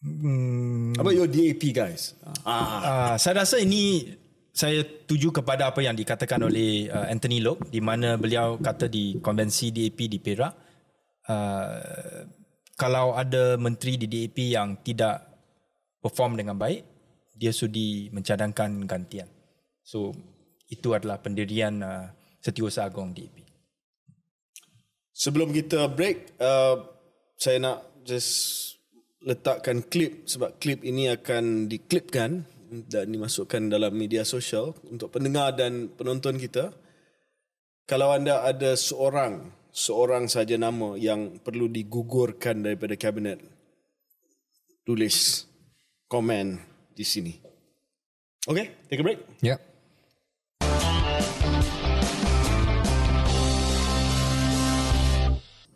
[0.00, 2.16] Hmm, How about your DAP guys?
[2.48, 4.08] Ah, uh, saya rasa ini
[4.50, 9.20] saya tuju kepada apa yang dikatakan oleh uh, Anthony Lok di mana beliau kata di
[9.20, 10.52] konvensi DAP di Perak
[11.28, 12.24] uh,
[12.74, 15.29] kalau ada menteri di DAP yang tidak
[16.00, 16.82] perform dengan baik
[17.40, 19.24] dia sudi mencadangkan gantian.
[19.80, 20.12] So
[20.68, 22.12] itu adalah pendirian uh,
[22.44, 23.40] Setiausaha Agong DAP.
[25.16, 26.84] Sebelum kita break, uh,
[27.40, 28.32] saya nak just
[29.24, 32.44] letakkan klip sebab klip ini akan diklipkan
[32.88, 36.72] dan dimasukkan dalam media sosial untuk pendengar dan penonton kita.
[37.84, 43.42] Kalau anda ada seorang, seorang saja nama yang perlu digugurkan daripada kabinet,
[44.86, 45.49] tulis
[46.10, 46.58] komen
[46.90, 47.38] di sini.
[48.42, 49.22] Okay, take a break.
[49.38, 49.62] Ya.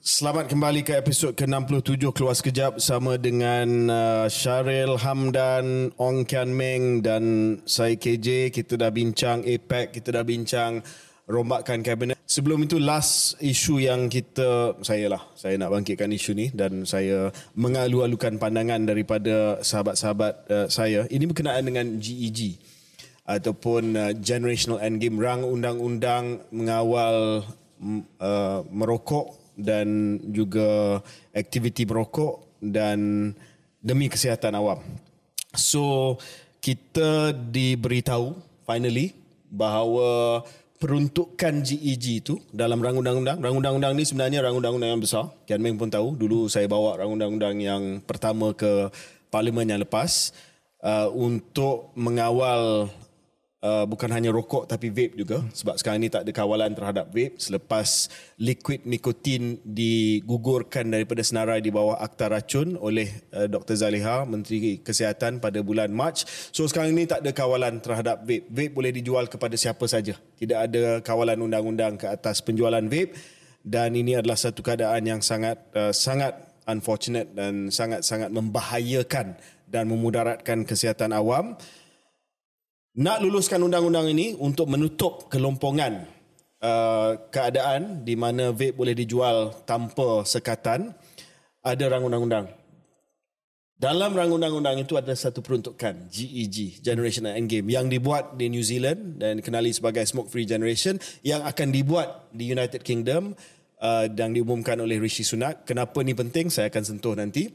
[0.04, 7.00] Selamat kembali ke episod ke-67 Keluar Sekejap bersama dengan uh, Syaril Hamdan, Ong Kian Meng
[7.00, 8.52] dan saya KJ.
[8.52, 10.84] Kita dah bincang APEC, kita dah bincang
[11.24, 12.16] rombakan kabinet.
[12.24, 17.32] Sebelum itu last isu yang kita, saya lah, saya nak bangkitkan isu ni dan saya
[17.56, 21.08] mengalu-alukan pandangan daripada sahabat-sahabat uh, saya.
[21.08, 22.60] Ini berkenaan dengan GEG
[23.24, 27.44] ataupun uh, Generational Endgame, rang undang-undang mengawal
[28.20, 31.00] uh, merokok dan juga
[31.32, 33.30] aktiviti merokok dan
[33.80, 34.80] demi kesihatan awam.
[35.54, 36.16] So
[36.58, 38.34] kita diberitahu
[38.66, 39.14] finally
[39.52, 40.42] bahawa
[40.84, 45.32] peruntukan GEG itu dalam rang undang-undang, rang undang-undang ni sebenarnya rang undang-undang yang besar.
[45.48, 48.92] Kian Meng pun tahu, dulu saya bawa rang undang-undang yang pertama ke
[49.32, 50.36] parlimen yang lepas
[50.84, 52.92] uh, untuk mengawal
[53.64, 55.40] uh, bukan hanya rokok tapi vape juga.
[55.56, 57.40] Sebab sekarang ini tak ada kawalan terhadap vape.
[57.40, 63.80] Selepas liquid nikotin digugurkan daripada senarai di bawah akta racun oleh uh, Dr.
[63.80, 66.20] Zaliha Menteri Kesihatan pada bulan Mac.
[66.52, 68.46] So sekarang ini tak ada kawalan terhadap vape.
[68.52, 70.20] Vape boleh dijual kepada siapa saja.
[70.36, 73.16] Tidak ada kawalan undang-undang ke atas penjualan vape.
[73.64, 76.36] Dan ini adalah satu keadaan yang sangat uh, sangat
[76.68, 81.56] unfortunate dan sangat-sangat membahayakan dan memudaratkan kesihatan awam
[82.94, 86.06] nak luluskan undang-undang ini untuk menutup kelompongan
[86.62, 90.94] uh, keadaan di mana vape boleh dijual tanpa sekatan
[91.64, 92.46] ada rang undang-undang
[93.74, 99.18] dalam rang undang-undang itu ada satu peruntukan GEG Generation Endgame yang dibuat di New Zealand
[99.18, 100.94] dan dikenali sebagai Smoke Free Generation
[101.26, 103.34] yang akan dibuat di United Kingdom
[103.82, 105.66] uh, dan diumumkan oleh Rishi Sunak.
[105.66, 107.50] Kenapa ni penting saya akan sentuh nanti.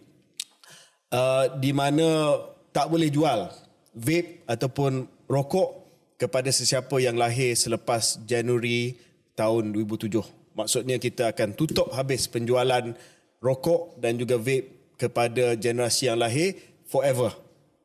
[1.09, 2.37] Uh, di mana
[2.69, 3.49] tak boleh jual
[3.95, 5.86] vape ataupun rokok
[6.17, 8.97] kepada sesiapa yang lahir selepas Januari
[9.38, 10.19] tahun 2007.
[10.57, 12.91] Maksudnya kita akan tutup habis penjualan
[13.39, 16.59] rokok dan juga vape kepada generasi yang lahir
[16.89, 17.32] forever.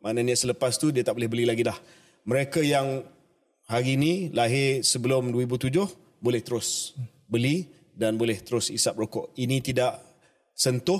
[0.02, 1.78] Maknanya selepas tu dia tak boleh beli lagi dah.
[2.26, 3.06] Mereka yang
[3.70, 5.70] hari ini lahir sebelum 2007
[6.18, 6.98] boleh terus
[7.30, 9.30] beli dan boleh terus isap rokok.
[9.38, 10.02] Ini tidak
[10.58, 10.98] sentuh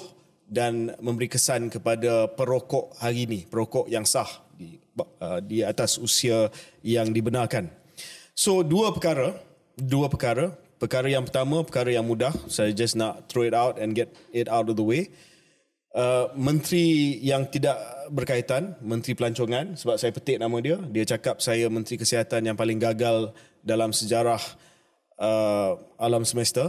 [0.54, 6.46] dan memberi kesan kepada perokok hari ini, perokok yang sah di uh, di atas usia
[6.86, 7.66] yang dibenarkan.
[8.38, 9.34] So dua perkara,
[9.74, 10.54] dua perkara.
[10.74, 12.34] Perkara yang pertama, perkara yang mudah.
[12.50, 15.08] Saya just nak throw it out and get it out of the way.
[15.94, 17.78] Uh, menteri yang tidak
[18.10, 22.82] berkaitan, Menteri Pelancongan, sebab saya petik nama dia, dia cakap saya Menteri Kesihatan yang paling
[22.82, 23.30] gagal
[23.62, 24.42] dalam sejarah
[25.22, 26.68] uh, alam semesta.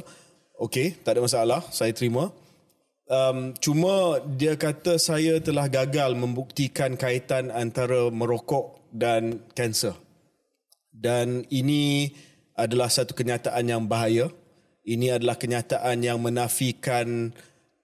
[0.62, 2.32] Okey, tak ada masalah, saya terima
[3.10, 9.98] um, cuma dia kata saya telah gagal membuktikan kaitan antara merokok dan kanser.
[10.96, 12.16] Dan ini
[12.56, 14.32] adalah satu kenyataan yang bahaya.
[14.86, 17.34] Ini adalah kenyataan yang menafikan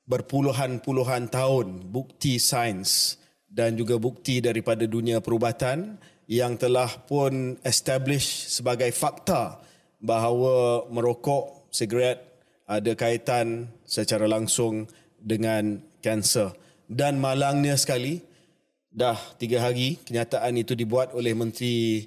[0.05, 3.17] berpuluhan-puluhan tahun bukti sains
[3.51, 5.99] dan juga bukti daripada dunia perubatan
[6.29, 9.59] yang telah pun establish sebagai fakta
[9.99, 12.31] bahawa merokok, sigaret
[12.63, 14.87] ada kaitan secara langsung
[15.21, 16.51] dengan kanser.
[16.89, 18.19] Dan malangnya sekali,
[18.91, 22.03] dah tiga hari kenyataan itu dibuat oleh Menteri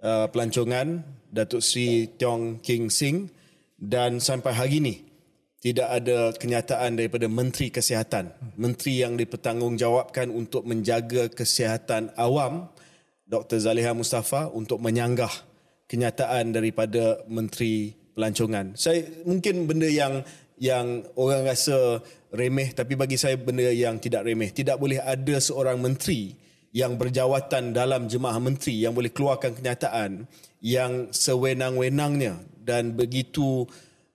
[0.00, 3.28] uh, Pelancongan, Datuk Sri Tiong King Sing
[3.76, 4.94] dan sampai hari ini
[5.62, 8.34] tidak ada kenyataan daripada Menteri Kesihatan.
[8.58, 12.66] Menteri yang dipertanggungjawabkan untuk menjaga kesihatan awam,
[13.30, 13.62] Dr.
[13.62, 15.30] Zaliha Mustafa untuk menyanggah
[15.86, 18.74] kenyataan daripada Menteri Pelancongan.
[18.74, 20.26] Saya mungkin benda yang
[20.62, 21.98] yang orang rasa
[22.30, 24.54] remeh tapi bagi saya benda yang tidak remeh.
[24.54, 26.38] Tidak boleh ada seorang menteri
[26.70, 30.30] yang berjawatan dalam jemaah menteri yang boleh keluarkan kenyataan
[30.62, 33.66] yang sewenang-wenangnya dan begitu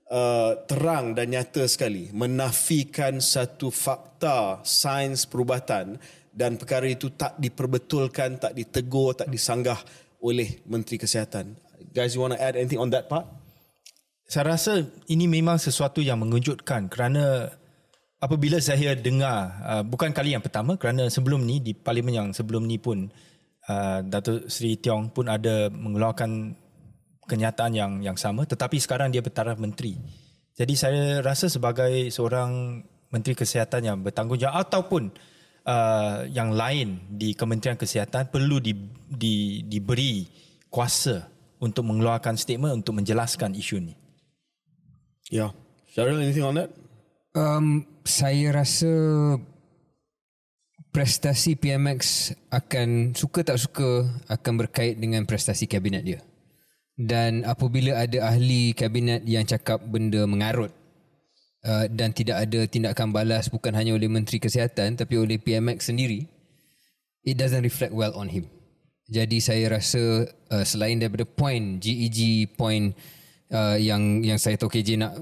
[0.08, 6.00] uh, terang dan nyata sekali menafikan satu fakta sains perubatan
[6.32, 9.78] dan perkara itu tak diperbetulkan, tak ditegur, tak disanggah
[10.24, 11.58] oleh Menteri Kesihatan.
[11.91, 13.26] Guys, you want to add anything on that part?
[14.28, 17.47] Saya rasa ini memang sesuatu yang mengejutkan kerana
[18.19, 22.67] apabila saya dengar uh, bukan kali yang pertama kerana sebelum ni di parlimen yang sebelum
[22.67, 23.07] ni pun
[23.71, 26.51] uh, Datuk Seri Tiong pun ada mengeluarkan
[27.23, 29.95] kenyataan yang yang sama tetapi sekarang dia bertaraf menteri.
[30.59, 35.07] Jadi saya rasa sebagai seorang menteri kesihatan yang bertanggungjawab ataupun
[35.63, 38.73] uh, yang lain di Kementerian Kesihatan perlu di,
[39.07, 40.25] di, diberi
[40.67, 41.30] kuasa
[41.61, 44.07] untuk mengeluarkan statement untuk menjelaskan isu ini.
[45.28, 45.51] Yeah.
[45.91, 46.69] Cheryl, anything on that?
[47.36, 48.89] Um, saya rasa
[50.95, 56.19] prestasi PMX akan suka tak suka akan berkait dengan prestasi kabinet dia.
[56.97, 60.73] Dan apabila ada ahli kabinet yang cakap benda mengarut
[61.61, 66.25] uh, dan tidak ada tindakan balas bukan hanya oleh Menteri Kesihatan tapi oleh PMX sendiri,
[67.21, 68.49] it doesn't reflect well on him.
[69.07, 72.97] Jadi saya rasa uh, selain daripada point GEG point
[73.52, 75.14] uh, yang yang saya tahu KJ nak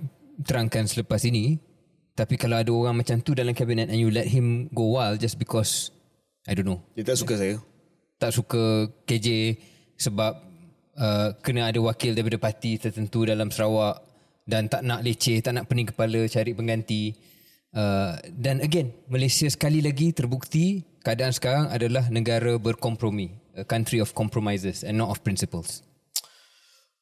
[0.46, 1.60] terangkan selepas ini,
[2.16, 5.36] tapi kalau ada orang macam tu dalam kabinet and you let him go wild just
[5.36, 5.92] because
[6.48, 6.80] I don't know.
[6.96, 7.56] Dia tak suka saya.
[8.16, 9.60] Tak suka KJ
[10.00, 10.34] sebab
[10.96, 14.00] uh, kena ada wakil daripada parti tertentu dalam Sarawak
[14.46, 17.18] dan tak nak leceh, tak nak pening kepala cari pengganti.
[17.76, 23.36] Uh, dan again, Malaysia sekali lagi terbukti keadaan sekarang adalah negara berkompromi.
[23.60, 25.84] A country of compromises and not of principles.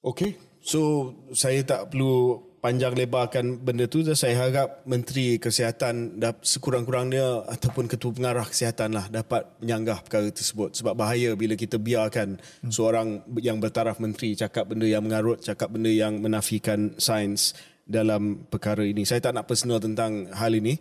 [0.01, 0.34] Okay.
[0.64, 3.99] So saya tak perlu panjang lebarkan benda tu.
[4.16, 10.80] Saya harap menteri kesihatan sekurang-kurangnya ataupun ketua pengarah kesihatan lah dapat menyanggah perkara tersebut.
[10.80, 12.72] Sebab bahaya bila kita biarkan hmm.
[12.72, 17.51] seorang yang bertaraf menteri cakap benda yang mengarut cakap benda yang menafikan sains
[17.84, 19.03] dalam perkara ini.
[19.03, 20.80] Saya tak nak personal tentang hal ini.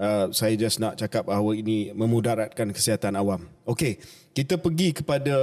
[0.00, 3.46] Uh, saya just nak cakap bahawa ini memudaratkan kesihatan awam.
[3.68, 4.00] Okey
[4.30, 5.34] kita pergi kepada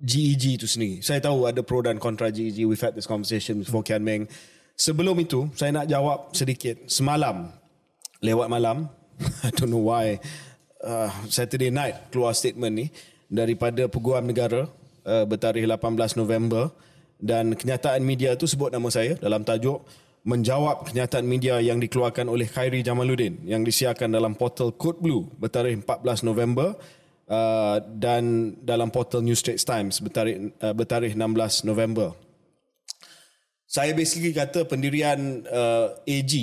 [0.00, 1.04] GEG itu sendiri.
[1.04, 2.64] Saya tahu ada pro dan kontra GEG.
[2.64, 4.26] We've had this conversation before Kian Meng.
[4.80, 6.88] Sebelum itu, saya nak jawab sedikit.
[6.88, 7.52] Semalam,
[8.24, 8.88] lewat malam,
[9.46, 10.16] I don't know why,
[10.84, 12.86] uh, Saturday night keluar statement ni
[13.28, 14.66] daripada Peguam Negara
[15.04, 16.72] uh, bertarikh 18 November
[17.20, 19.84] dan kenyataan media tu sebut nama saya dalam tajuk
[20.24, 25.80] menjawab kenyataan media yang dikeluarkan oleh Khairi Jamaluddin yang disiarkan dalam portal Code Blue bertarikh
[25.84, 26.76] 14 November
[27.30, 32.12] uh, dan dalam portal New Straits Times bertarikh, uh, bertarikh 16 November.
[33.70, 36.34] Saya basically kata pendirian uh, AG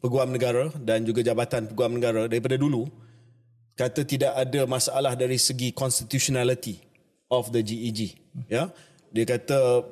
[0.00, 2.88] Peguam Negara dan juga Jabatan Peguam Negara daripada dulu
[3.76, 6.80] kata tidak ada masalah dari segi constitutionality
[7.28, 8.16] of the GEG
[8.48, 8.72] ya.
[9.12, 9.84] Dia kata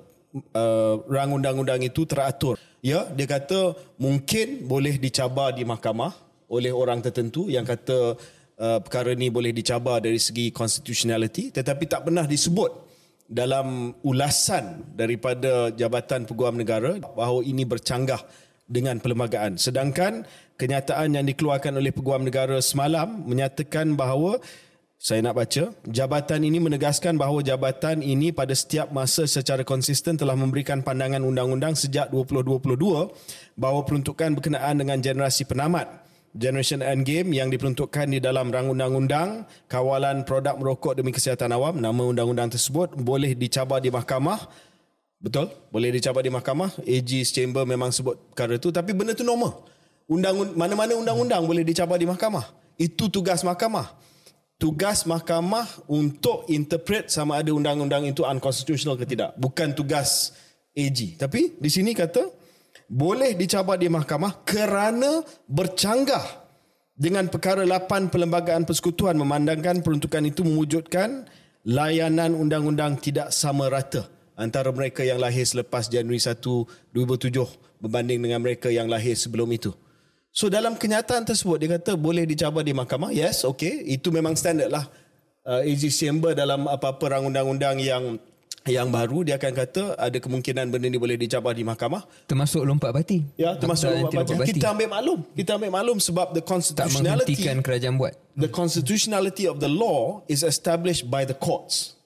[0.57, 2.57] uh, rang undang-undang itu teratur.
[2.81, 6.17] Ya dia kata mungkin boleh dicabar di mahkamah
[6.49, 8.17] oleh orang tertentu yang kata
[8.59, 12.91] uh, perkara ini boleh dicabar dari segi constitutionality tetapi tak pernah disebut
[13.29, 18.25] dalam ulasan daripada Jabatan Peguam Negara bahawa ini bercanggah
[18.65, 19.61] dengan perlembagaan.
[19.61, 20.25] Sedangkan
[20.57, 24.41] kenyataan yang dikeluarkan oleh Peguam Negara semalam menyatakan bahawa
[24.99, 30.35] saya nak baca, jabatan ini menegaskan bahawa jabatan ini pada setiap masa secara konsisten telah
[30.35, 32.75] memberikan pandangan undang-undang sejak 2022
[33.55, 40.29] bahawa peruntukan berkenaan dengan generasi penamat Generation Endgame yang diperuntukkan di dalam rang undang-undang kawalan
[40.29, 41.81] produk merokok demi kesihatan awam.
[41.81, 44.45] Nama undang-undang tersebut boleh dicabar di mahkamah.
[45.19, 45.51] Betul?
[45.73, 46.85] Boleh dicabar di mahkamah?
[46.85, 49.67] AG's Chamber memang sebut perkara itu tapi benda tu normal.
[50.09, 52.45] Undang mana-mana undang-undang boleh dicabar di mahkamah.
[52.77, 53.99] Itu tugas mahkamah.
[54.61, 59.35] Tugas mahkamah untuk interpret sama ada undang-undang itu unconstitutional ke tidak.
[59.41, 60.37] Bukan tugas
[60.79, 62.38] AG tapi di sini kata
[62.89, 66.25] boleh dicabar di mahkamah kerana bercanggah
[66.99, 71.29] dengan perkara 8 Perlembagaan Persekutuan memandangkan peruntukan itu mewujudkan
[71.69, 76.41] layanan undang-undang tidak sama rata antara mereka yang lahir selepas Januari 1
[76.97, 79.71] 2007 berbanding dengan mereka yang lahir sebelum itu.
[80.33, 83.11] So dalam kenyataan tersebut dia kata boleh dicabar di mahkamah.
[83.11, 83.85] Yes, okay.
[83.85, 84.87] Itu memang standard lah.
[85.49, 88.21] Uh, AG Chamber dalam apa-apa rang undang-undang yang
[88.69, 92.05] yang baru dia akan kata ada kemungkinan benda ni boleh dicabar di mahkamah.
[92.29, 94.53] Termasuk lompat bati ya termasuk lompat bati.
[94.53, 95.19] kita ambil maklum.
[95.33, 98.15] Kita ambil maklum sebab the constitutionality tak menghentikan kerajaan buat.
[98.39, 101.99] The constitutionality of the law is established by the courts.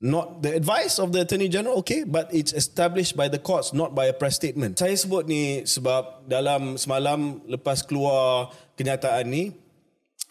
[0.00, 3.92] Not the advice of the attorney general okay but it's established by the courts not
[3.94, 4.80] by a press statement.
[4.80, 8.50] Saya sebut ni sebab dalam semalam lepas keluar
[8.80, 9.52] kenyataan ni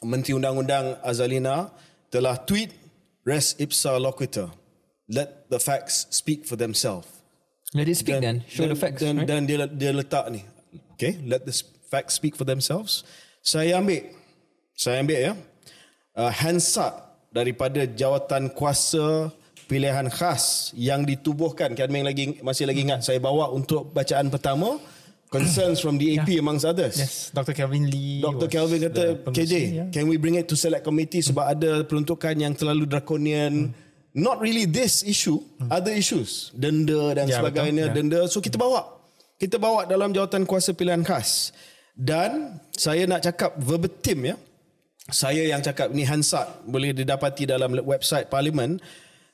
[0.03, 1.69] menteri undang-undang Azalina
[2.09, 2.73] telah tweet
[3.27, 4.58] res ipsa loquitur
[5.09, 7.09] let the facts speak for themselves.
[7.73, 8.21] Let it speak then.
[8.21, 8.37] then.
[8.47, 9.01] Show then, the facts.
[9.01, 9.27] Then, right?
[9.27, 10.45] then dia, dia letak ni.
[10.93, 11.53] Okay, let the
[11.89, 13.03] facts speak for themselves.
[13.41, 14.13] Saya ambil,
[14.77, 15.33] saya ambil ya.
[16.13, 16.93] Uh, Hansard
[17.33, 19.33] daripada jawatan kuasa
[19.69, 21.73] pilihan khas yang ditubuhkan.
[21.73, 24.81] Kian lagi masih lagi ingat saya bawa untuk bacaan pertama
[25.29, 26.41] concerns from the AP yeah.
[26.41, 26.97] amongst others.
[26.97, 27.53] Yes, Dr.
[27.53, 28.17] Kelvin Lee.
[28.17, 28.49] Dr.
[28.49, 29.87] Kelvin kata, KJ, yeah.
[29.93, 33.69] can we bring it to select committee sebab ada peruntukan yang terlalu drakonian.
[33.69, 35.37] Hmm not really this issue,
[35.69, 37.93] other issues, denda dan Ya, sebagainya, betul.
[37.93, 37.97] Ya.
[37.97, 38.19] denda.
[38.29, 38.97] So kita bawa.
[39.39, 41.55] Kita bawa dalam jawatan kuasa pilihan khas.
[41.95, 44.35] Dan saya nak cakap verbatim ya.
[45.09, 48.77] Saya yang cakap ni Hansard boleh didapati dalam website parlimen.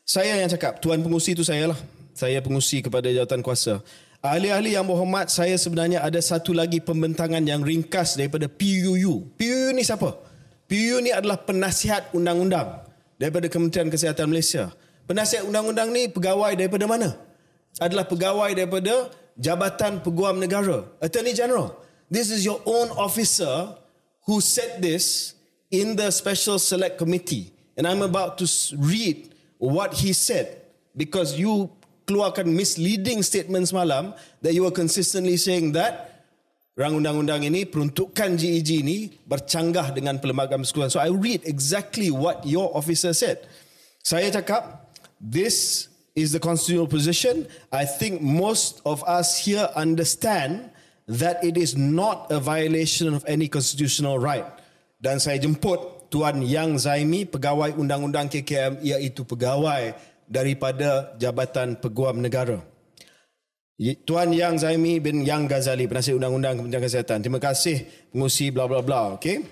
[0.06, 1.80] Saya yang cakap, tuan pengusi itu saya lah.
[2.14, 3.82] Saya pengusi kepada jawatan kuasa.
[4.22, 9.36] Ahli-ahli yang berhormat, saya sebenarnya ada satu lagi pembentangan yang ringkas daripada PUU.
[9.38, 10.14] PUU ni siapa?
[10.66, 12.86] PUU ni adalah penasihat undang-undang
[13.16, 14.72] daripada Kementerian Kesihatan Malaysia.
[15.06, 17.14] Penasihat undang-undang ni pegawai daripada mana?
[17.78, 21.76] Adalah pegawai daripada Jabatan Peguam Negara, Attorney General.
[22.08, 23.76] This is your own officer
[24.26, 25.36] who said this
[25.70, 27.52] in the Special Select Committee.
[27.76, 28.48] And I'm about to
[28.80, 30.64] read what he said
[30.96, 31.70] because you
[32.08, 36.15] keluarkan misleading statements malam that you were consistently saying that
[36.76, 40.92] rang undang-undang ini peruntukan GEG ini bercanggah dengan perlembagaan persekutuan.
[40.92, 43.48] So I read exactly what your officer said.
[44.04, 45.88] Saya cakap this
[46.20, 47.48] is the constitutional position.
[47.72, 50.72] I think most of us here understand
[51.08, 54.46] that it is not a violation of any constitutional right.
[55.00, 59.96] Dan saya jemput Tuan Yang Zaimi, pegawai undang-undang KKM iaitu pegawai
[60.28, 62.75] daripada Jabatan Peguam Negara.
[63.76, 67.20] Tuan Yang Zaimi bin Yang Ghazali, penasihat undang-undang Kementerian Kesihatan.
[67.20, 69.20] Terima kasih pengusi bla bla bla.
[69.20, 69.44] Okay.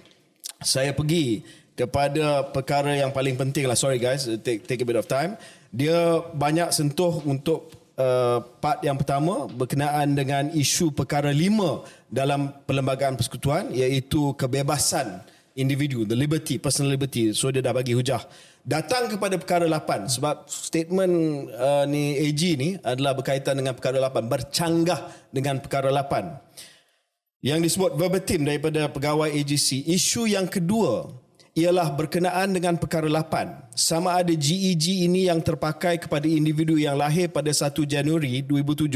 [0.63, 1.43] Saya pergi
[1.75, 3.75] kepada perkara yang paling penting lah.
[3.75, 5.35] Sorry guys, take take a bit of time.
[5.75, 7.67] Dia banyak sentuh untuk
[7.99, 15.19] uh, part yang pertama berkenaan dengan isu perkara lima dalam perlembagaan persekutuan iaitu kebebasan
[15.53, 17.33] individu, the liberty, personal liberty.
[17.33, 18.21] So dia dah bagi hujah.
[18.63, 21.13] Datang kepada perkara 8 sebab statement
[21.51, 24.99] uh, ni AG ni adalah berkaitan dengan perkara 8, bercanggah
[25.29, 29.83] dengan perkara 8 yang disebut verbatim daripada pegawai AGC.
[29.83, 31.11] Isu yang kedua
[31.53, 33.75] ialah berkenaan dengan perkara 8.
[33.77, 38.89] Sama ada GEG ini yang terpakai kepada individu yang lahir pada 1 Januari 2007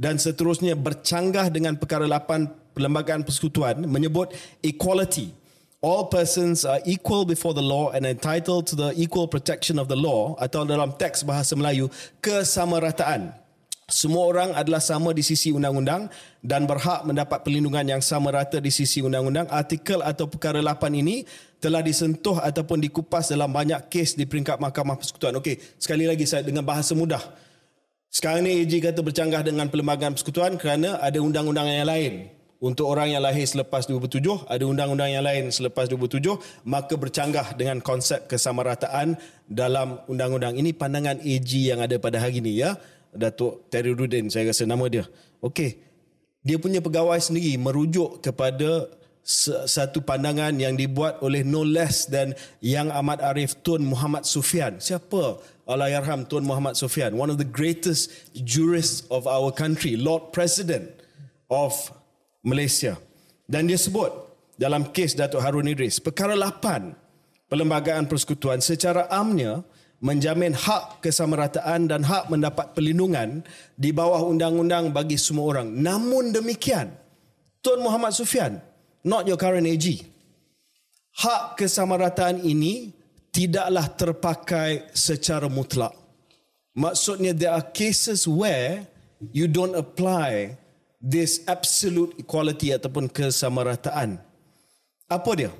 [0.00, 4.30] dan seterusnya bercanggah dengan perkara 8 Perlembagaan Persekutuan menyebut
[4.62, 5.39] equality.
[5.80, 9.96] All persons are equal before the law and entitled to the equal protection of the
[9.96, 11.88] law atau dalam teks bahasa Melayu
[12.20, 13.32] kesamarataan.
[13.88, 16.12] Semua orang adalah sama di sisi undang-undang
[16.44, 19.48] dan berhak mendapat perlindungan yang sama rata di sisi undang-undang.
[19.48, 21.24] Artikel atau perkara 8 ini
[21.64, 25.32] telah disentuh ataupun dikupas dalam banyak kes di peringkat Mahkamah Persekutuan.
[25.40, 27.24] Okey, sekali lagi saya dengan bahasa mudah.
[28.12, 32.39] Sekarang ni AG kata bercanggah dengan perlembagaan persekutuan kerana ada undang-undang yang lain.
[32.60, 36.36] Untuk orang yang lahir selepas 2007, ada undang-undang yang lain selepas 2007,
[36.68, 39.16] maka bercanggah dengan konsep kesamarataan
[39.48, 40.60] dalam undang-undang.
[40.60, 42.76] Ini pandangan AG yang ada pada hari ini ya.
[43.16, 45.08] Datuk Terry Rudin saya rasa nama dia.
[45.40, 45.80] Okey.
[46.44, 48.92] Dia punya pegawai sendiri merujuk kepada
[49.64, 54.84] satu pandangan yang dibuat oleh no less than Yang Ahmad Arif Tun Muhammad Sufyan.
[54.84, 55.40] Siapa?
[55.64, 60.90] Allahyarham Tun Muhammad Sufyan, one of the greatest jurists of our country, Lord President
[61.46, 61.72] of
[62.44, 62.96] Malaysia.
[63.44, 64.10] Dan dia sebut
[64.54, 69.66] dalam kes Datuk Harun Idris, perkara 8 Perlembagaan Persekutuan secara amnya
[70.00, 73.42] menjamin hak kesamarataan dan hak mendapat perlindungan
[73.76, 75.68] di bawah undang-undang bagi semua orang.
[75.68, 76.94] Namun demikian,
[77.60, 78.62] Tun Muhammad Sufyan,
[79.04, 79.84] not your current AG,
[81.20, 82.94] hak kesamarataan ini
[83.34, 85.92] tidaklah terpakai secara mutlak.
[86.72, 88.86] Maksudnya there are cases where
[89.34, 90.56] you don't apply
[91.00, 94.20] this absolute equality ataupun kesamarataan.
[95.08, 95.50] Apa dia?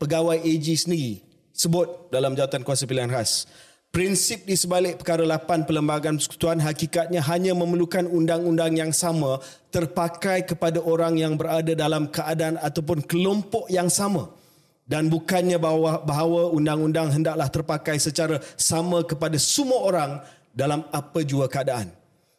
[0.00, 1.22] Pegawai AG sendiri
[1.54, 3.46] sebut dalam jawatan kuasa pilihan khas.
[3.94, 9.38] Prinsip di sebalik perkara 8 Perlembagaan Persekutuan hakikatnya hanya memerlukan undang-undang yang sama
[9.70, 14.34] terpakai kepada orang yang berada dalam keadaan ataupun kelompok yang sama
[14.82, 20.10] dan bukannya bahawa, bahawa undang-undang hendaklah terpakai secara sama kepada semua orang
[20.50, 21.94] dalam apa jua keadaan.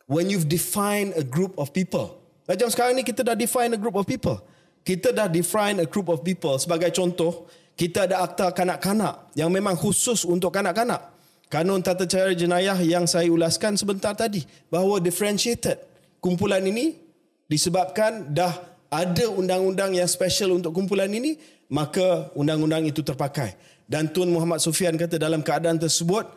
[0.05, 3.97] When you've defined a group of people, macam sekarang ni kita dah define a group
[3.97, 4.37] of people.
[4.85, 9.73] Kita dah define a group of people sebagai contoh, kita ada akta kanak-kanak yang memang
[9.73, 11.09] khusus untuk kanak-kanak.
[11.49, 15.81] Kanun tata cara jenayah yang saya ulaskan sebentar tadi bahawa differentiated.
[16.21, 17.01] Kumpulan ini
[17.49, 18.53] disebabkan dah
[18.93, 21.37] ada undang-undang yang special untuk kumpulan ini,
[21.73, 23.57] maka undang-undang itu terpakai.
[23.89, 26.29] Dan Tun Muhammad Sufian kata dalam keadaan tersebut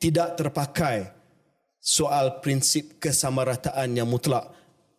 [0.00, 1.08] tidak terpakai
[1.84, 4.48] soal prinsip kesamarataan yang mutlak.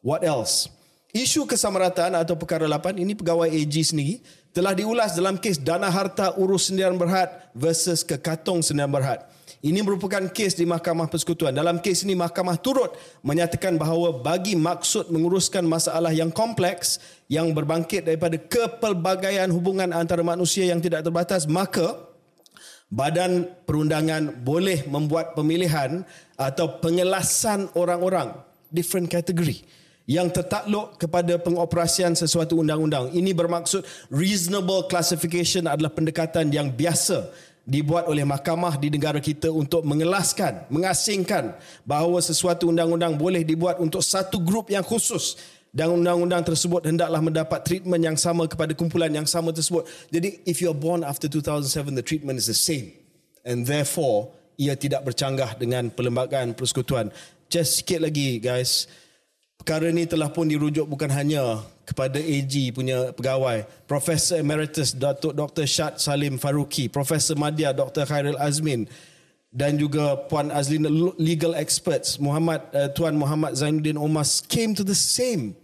[0.05, 0.69] What else?
[1.15, 4.21] Isu kesamarataan atau perkara 8 ini pegawai AG sendiri
[4.53, 9.19] telah diulas dalam kes dana harta urus sendirian berhad versus kekatong sendirian berhad.
[9.65, 11.49] Ini merupakan kes di Mahkamah Persekutuan.
[11.49, 12.93] Dalam kes ini mahkamah turut
[13.25, 20.69] menyatakan bahawa bagi maksud menguruskan masalah yang kompleks yang berbangkit daripada kepelbagaian hubungan antara manusia
[20.69, 21.97] yang tidak terbatas maka
[22.95, 26.07] badan perundangan boleh membuat pemilihan
[26.39, 28.31] atau pengelasan orang-orang
[28.71, 29.67] different category
[30.07, 33.11] yang tertakluk kepada pengoperasian sesuatu undang-undang.
[33.11, 37.27] Ini bermaksud reasonable classification adalah pendekatan yang biasa
[37.65, 44.05] dibuat oleh mahkamah di negara kita untuk mengelaskan, mengasingkan bahawa sesuatu undang-undang boleh dibuat untuk
[44.05, 45.35] satu grup yang khusus
[45.75, 49.83] dan undang-undang tersebut hendaklah mendapat treatment yang sama kepada kumpulan yang sama tersebut.
[50.07, 52.95] Jadi if you are born after 2007 the treatment is the same
[53.43, 57.11] and therefore ia tidak bercanggah dengan perlembagaan persekutuan.
[57.51, 58.87] Just sikit lagi guys.
[59.59, 65.67] Perkara ini telah pun dirujuk bukan hanya kepada AG punya pegawai, Profesor Emeritus Datuk Dr.
[65.67, 68.07] Syed Salim Faruqi, Profesor Madya Dr.
[68.07, 68.87] Khairul Azmin
[69.55, 74.95] dan juga Puan Azlina legal experts Muhammad uh, Tuan Muhammad Zainuddin Omar came to the
[74.95, 75.55] same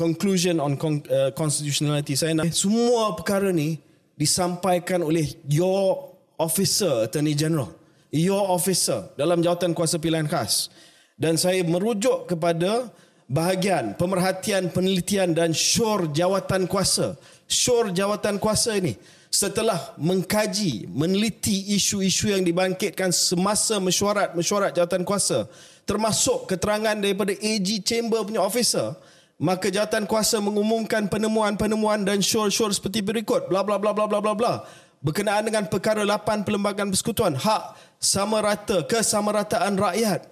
[0.00, 2.16] conclusion on con- uh, constitutionality.
[2.16, 3.76] Saya nak semua perkara ni
[4.16, 7.68] disampaikan oleh your officer Attorney General,
[8.08, 10.72] your officer dalam jawatan kuasa pilihan khas.
[11.20, 12.88] Dan saya merujuk kepada
[13.28, 17.20] bahagian pemerhatian penelitian dan syur jawatan kuasa.
[17.44, 18.96] Syur jawatan kuasa ini
[19.28, 25.44] setelah mengkaji, meneliti isu-isu yang dibangkitkan semasa mesyuarat-mesyuarat jawatan kuasa
[25.86, 28.94] termasuk keterangan daripada AG Chamber punya officer
[29.40, 33.48] maka jawatan kuasa mengumumkan penemuan-penemuan dan syur-syur seperti berikut.
[33.48, 34.54] Bla bla bla bla bla bla bla.
[35.00, 37.32] Berkenaan dengan perkara 8 Perlembagaan Persekutuan.
[37.32, 40.28] Hak sama rata kesamarataan rakyat.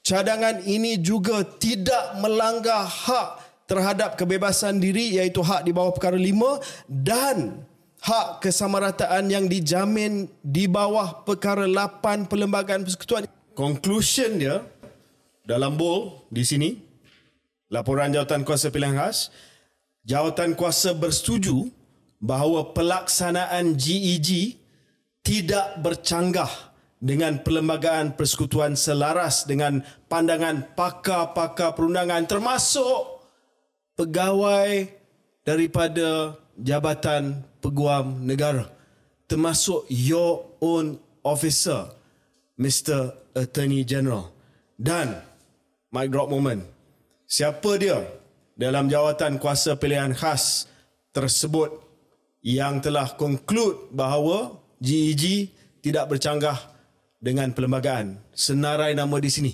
[0.00, 6.56] Cadangan ini juga tidak melanggar hak terhadap kebebasan diri iaitu hak di bawah perkara lima
[6.88, 7.60] dan
[8.00, 13.28] hak kesamarataan yang dijamin di bawah perkara lapan Perlembagaan Persekutuan.
[13.52, 14.64] Conclusion dia
[15.44, 16.85] dalam bold di sini
[17.72, 19.34] laporan jawatan kuasa pilihan khas
[20.06, 21.70] jawatan kuasa bersetuju
[22.22, 24.58] bahawa pelaksanaan GEG
[25.26, 26.48] tidak bercanggah
[27.02, 33.20] dengan perlembagaan persekutuan selaras dengan pandangan pakar-pakar perundangan termasuk
[33.98, 34.88] pegawai
[35.44, 38.76] daripada Jabatan Peguam Negara
[39.26, 40.96] termasuk your own
[41.26, 41.90] officer
[42.56, 44.30] Mr Attorney General.
[44.78, 45.18] Dan
[45.90, 46.62] mic drop moment
[47.26, 48.06] siapa dia
[48.56, 50.70] dalam jawatan kuasa pilihan khas
[51.12, 51.82] tersebut
[52.46, 55.50] yang telah conclude bahawa GEG
[55.82, 56.58] tidak bercanggah
[57.18, 58.22] dengan perlembagaan.
[58.30, 59.52] Senarai nama di sini.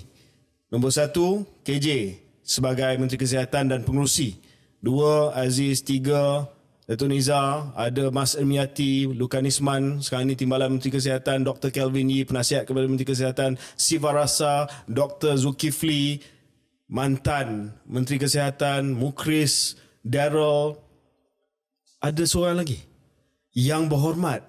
[0.69, 4.37] Nombor satu, KJ sebagai Menteri Kesihatan dan Pengurusi.
[4.83, 5.85] Dua, Aziz.
[5.85, 6.49] Tiga,
[6.89, 7.71] Datuk Nizar.
[7.77, 10.03] Ada Mas Ermiati, Lukan Isman.
[10.03, 11.47] Sekarang ini Timbalan Menteri Kesihatan.
[11.47, 11.71] Dr.
[11.71, 13.55] Kelvin Yi, penasihat kepada Menteri Kesihatan.
[13.77, 15.39] Siva Rasa, Dr.
[15.39, 16.19] Zulkifli.
[16.93, 18.93] Mantan Menteri Kesihatan.
[18.93, 19.73] Mukris.
[20.05, 20.77] Daryl.
[21.97, 22.85] Ada seorang lagi.
[23.57, 24.45] Yang berhormat.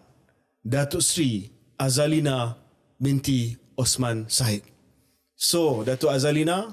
[0.61, 1.49] Datuk Sri
[1.81, 2.61] Azalina
[3.01, 4.65] binti Osman Said.
[5.37, 6.73] So, Datuk Azalina,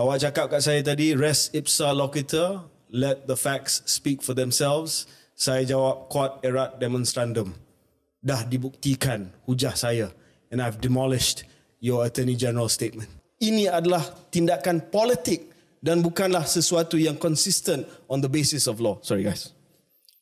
[0.00, 5.04] awak cakap kat saya tadi, res ipsa loquitur, let the facts speak for themselves.
[5.36, 7.52] Saya jawab, quod erat demonstrandum.
[8.22, 10.14] Dah dibuktikan hujah saya
[10.48, 11.44] and I've demolished
[11.82, 13.21] your Attorney General statement.
[13.42, 15.50] Ini adalah tindakan politik
[15.82, 19.02] dan bukanlah sesuatu yang consistent on the basis of law.
[19.02, 19.50] Sorry guys.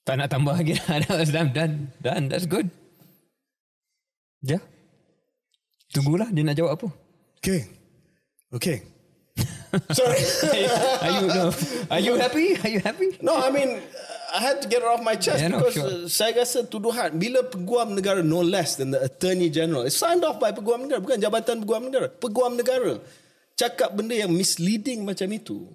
[0.09, 0.81] Tak nak tambah lagi.
[1.29, 2.25] Done, done, done.
[2.33, 2.73] That's good.
[4.41, 4.57] Ya.
[4.57, 4.62] Yeah.
[5.93, 6.89] Tunggulah dia nak jawab apa.
[7.45, 7.68] Okay.
[8.57, 8.79] Okay.
[9.93, 10.18] Sorry.
[11.05, 11.45] are you no,
[11.93, 12.57] Are you happy?
[12.57, 13.21] Are you happy?
[13.21, 13.85] No, I mean
[14.31, 15.87] I had to get it off my chest Yeah, no, because sure.
[15.87, 20.22] uh, saya rasa tuduhan bila peguam negara no less than the attorney general it's signed
[20.22, 23.03] off by peguam negara bukan jabatan peguam negara peguam negara
[23.59, 25.66] cakap benda yang misleading macam itu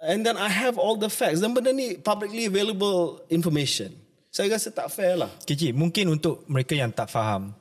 [0.00, 3.92] and then I have all the facts dan benda ni publicly available information
[4.36, 7.56] saya rasa tak fair lah KJ, mungkin untuk mereka yang tak faham,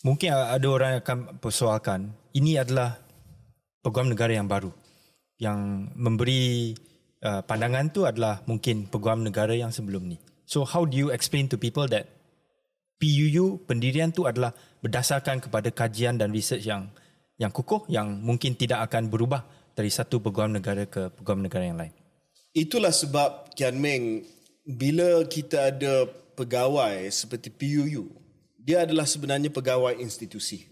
[0.00, 2.96] mungkin ada orang yang akan persoalkan, ini adalah
[3.84, 4.72] peguam negara yang baru.
[5.36, 5.58] Yang
[5.92, 6.72] memberi
[7.26, 10.22] uh, pandangan tu adalah mungkin peguam negara yang sebelum ni.
[10.46, 12.06] So how do you explain to people that
[13.02, 16.86] PUU pendirian tu adalah berdasarkan kepada kajian dan research yang
[17.36, 19.44] yang kukuh yang mungkin tidak akan berubah
[19.76, 21.92] dari satu peguam negara ke peguam negara yang lain.
[22.56, 24.24] Itulah sebab Kian Meng
[24.64, 28.08] bila kita ada pegawai seperti PUU,
[28.56, 30.64] dia adalah sebenarnya pegawai institusi.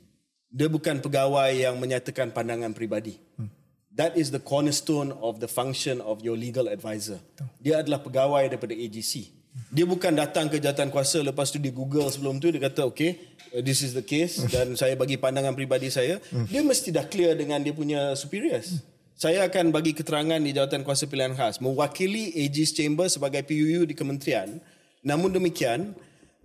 [0.49, 3.21] Dia bukan pegawai yang menyatakan pandangan peribadi.
[3.37, 3.53] Hmm.
[3.95, 7.23] That is the cornerstone of the function of your legal advisor.
[7.63, 9.31] Dia adalah pegawai daripada AGC.
[9.71, 13.23] Dia bukan datang ke jawatan kuasa lepas tu dia Google sebelum tu dia kata okay
[13.55, 16.19] uh, this is the case dan saya bagi pandangan peribadi saya.
[16.51, 18.83] Dia mesti dah clear dengan dia punya superiors.
[19.15, 23.95] Saya akan bagi keterangan di jawatan kuasa pilihan khas mewakili AG's Chamber sebagai PUU di
[23.95, 24.59] kementerian.
[25.07, 25.95] Namun demikian,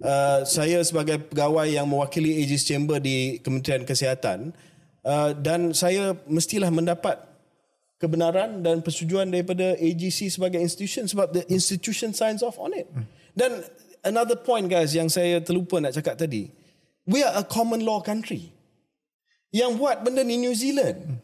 [0.03, 4.51] uh, saya sebagai pegawai yang mewakili Aegis Chamber di Kementerian Kesihatan
[5.03, 7.28] uh, dan saya mestilah mendapat
[7.99, 12.87] kebenaran dan persetujuan daripada AGC sebagai institution sebab the institution signs off on it.
[13.35, 13.59] Dan
[14.01, 16.49] another point guys yang saya terlupa nak cakap tadi.
[17.03, 18.55] We are a common law country.
[19.51, 21.19] Yang buat benda ni New Zealand.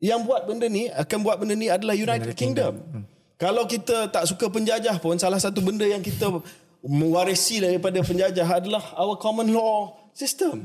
[0.00, 2.80] Yang buat benda ni akan buat benda ni adalah United, Kingdom.
[3.40, 6.28] Kalau kita tak suka penjajah pun salah satu benda yang kita
[6.84, 10.64] mewarisi daripada penjajah adalah our common law system.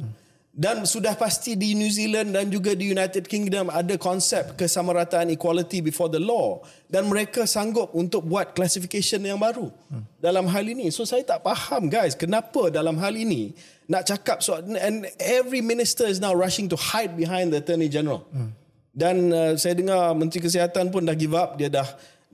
[0.56, 5.84] Dan sudah pasti di New Zealand dan juga di United Kingdom ada konsep kesamarataan equality
[5.84, 9.68] before the law dan mereka sanggup untuk buat classification yang baru
[10.16, 10.88] dalam hal ini.
[10.96, 13.52] So saya tak faham guys kenapa dalam hal ini
[13.92, 18.24] nak cakap so and every minister is now rushing to hide behind the Attorney General.
[18.96, 21.84] Dan uh, saya dengar Menteri Kesihatan pun dah give up, dia dah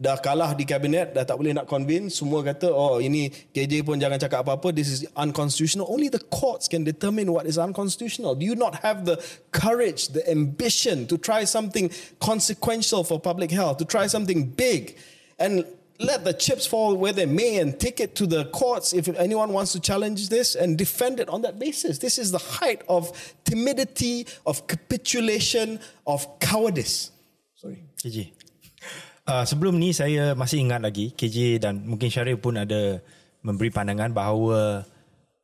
[0.02, 2.18] dah kalah di kabinet, dah tak boleh nak convince.
[2.18, 5.86] Semua kata, oh ini KJ pun jangan cakap apa-apa, this is unconstitutional.
[5.86, 8.34] Only the courts can determine what is unconstitutional.
[8.34, 9.22] Do you not have the
[9.54, 14.98] courage, the ambition to try something consequential for public health, to try something big
[15.38, 15.70] and
[16.02, 19.54] let the chips fall where they may and take it to the courts if anyone
[19.54, 22.02] wants to challenge this and defend it on that basis.
[22.02, 23.14] This is the height of
[23.46, 27.12] timidity, of capitulation, of cowardice.
[27.54, 27.86] Sorry.
[28.02, 28.41] KJ.
[29.32, 33.00] Uh, sebelum ni saya masih ingat lagi KJ dan mungkin Syarif pun ada
[33.48, 34.84] memberi pandangan bahawa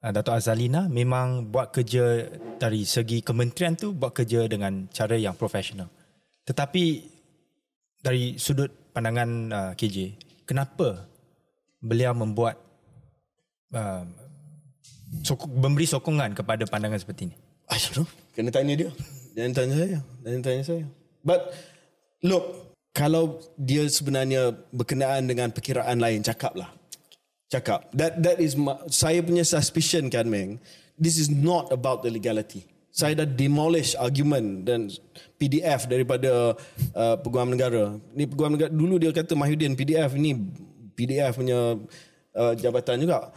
[0.03, 2.27] uh, Dato' Azalina memang buat kerja
[2.59, 5.87] dari segi kementerian tu buat kerja dengan cara yang profesional.
[6.43, 6.83] Tetapi
[8.03, 11.07] dari sudut pandangan uh, KJ, kenapa
[11.79, 12.59] beliau membuat
[13.71, 14.03] uh,
[15.23, 17.35] sokong, memberi sokongan kepada pandangan seperti ini?
[17.71, 18.07] I don't know.
[18.35, 18.91] Kena tanya dia.
[19.31, 19.99] Jangan tanya saya.
[20.27, 20.85] Jangan tanya saya.
[21.23, 21.55] But
[22.27, 22.66] look,
[22.97, 26.73] kalau dia sebenarnya berkenaan dengan perkiraan lain, cakaplah.
[27.45, 27.93] Cakap.
[27.93, 30.57] That that is my, saya punya suspicion kan, Meng.
[30.97, 32.65] This is not about the legality.
[32.89, 34.89] Saya dah demolish argument dan
[35.37, 36.57] PDF daripada
[36.97, 37.93] uh, Peguam Negara.
[38.17, 40.33] Ni Peguam Negara dulu dia kata Mahyudin PDF ni
[40.97, 41.77] PDF punya
[42.33, 43.29] uh, jabatan juga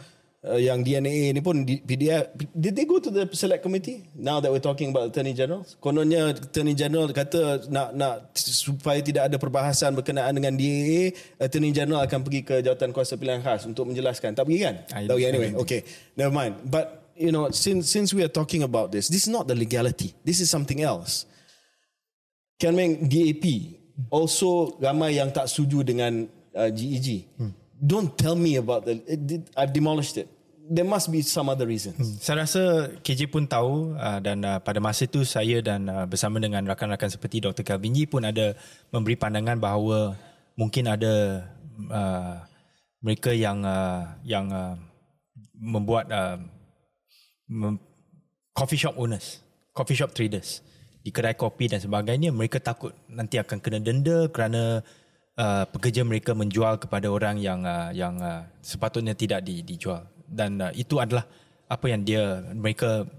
[0.45, 4.09] uh, yang DNA ni pun PDF did they go to the select committee?
[4.17, 5.65] Now that we're talking about attorney general?
[5.81, 12.01] Kononnya attorney general kata nak nak supaya tidak ada perbahasan berkenaan dengan DAA attorney general
[12.05, 14.33] akan pergi ke jawatan kuasa pilihan khas untuk menjelaskan.
[14.33, 14.75] Tak pergi kan?
[14.89, 15.51] Tak pergi anyway.
[15.53, 15.85] okay
[16.17, 16.57] never mind.
[16.65, 20.17] But you know since since we are talking about this this is not the legality.
[20.25, 21.29] This is something else.
[22.61, 23.45] Kan Meng DAP
[24.13, 27.25] also ramai yang tak setuju dengan uh, GEG.
[27.81, 30.29] Don't tell me about the it, did- I've demolished it.
[30.71, 31.97] There must be some other reasons.
[32.21, 36.37] Saya rasa KJ pun tahu uh, dan uh, pada masa itu saya dan uh, bersama
[36.39, 37.65] dengan rakan-rakan seperti Dr.
[37.65, 38.53] Calvin Yee pun ada
[38.93, 40.15] memberi pandangan bahawa
[40.55, 41.43] mungkin ada
[41.89, 42.45] uh,
[43.01, 44.77] mereka yang uh, yang uh,
[45.57, 46.37] membuat uh,
[47.49, 47.81] mem-
[48.53, 49.41] coffee shop owners,
[49.73, 50.61] coffee shop traders
[51.01, 54.85] di kedai kopi dan sebagainya mereka takut nanti akan kena denda kerana
[55.41, 60.61] uh, pekerja mereka menjual kepada orang yang uh, yang uh, sepatutnya tidak di, dijual dan
[60.61, 61.25] uh, itu adalah
[61.65, 63.09] apa yang dia mereka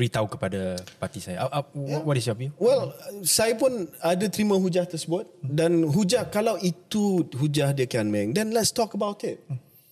[0.00, 1.44] beritahu kepada parti saya.
[1.44, 2.48] Uh, uh, what is your view?
[2.56, 8.32] Well, saya pun ada terima hujah tersebut dan hujah kalau itu hujah dia Kian Meng,
[8.32, 9.44] then let's talk about it.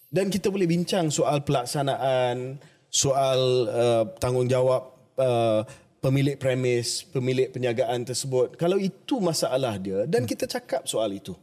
[0.09, 2.57] Dan kita boleh bincang soal pelaksanaan,
[2.89, 4.83] soal uh, tanggungjawab
[5.21, 5.61] uh,
[6.01, 8.57] pemilik premis, pemilik penjagaan tersebut.
[8.57, 11.37] Kalau itu masalah dia dan kita cakap soal itu.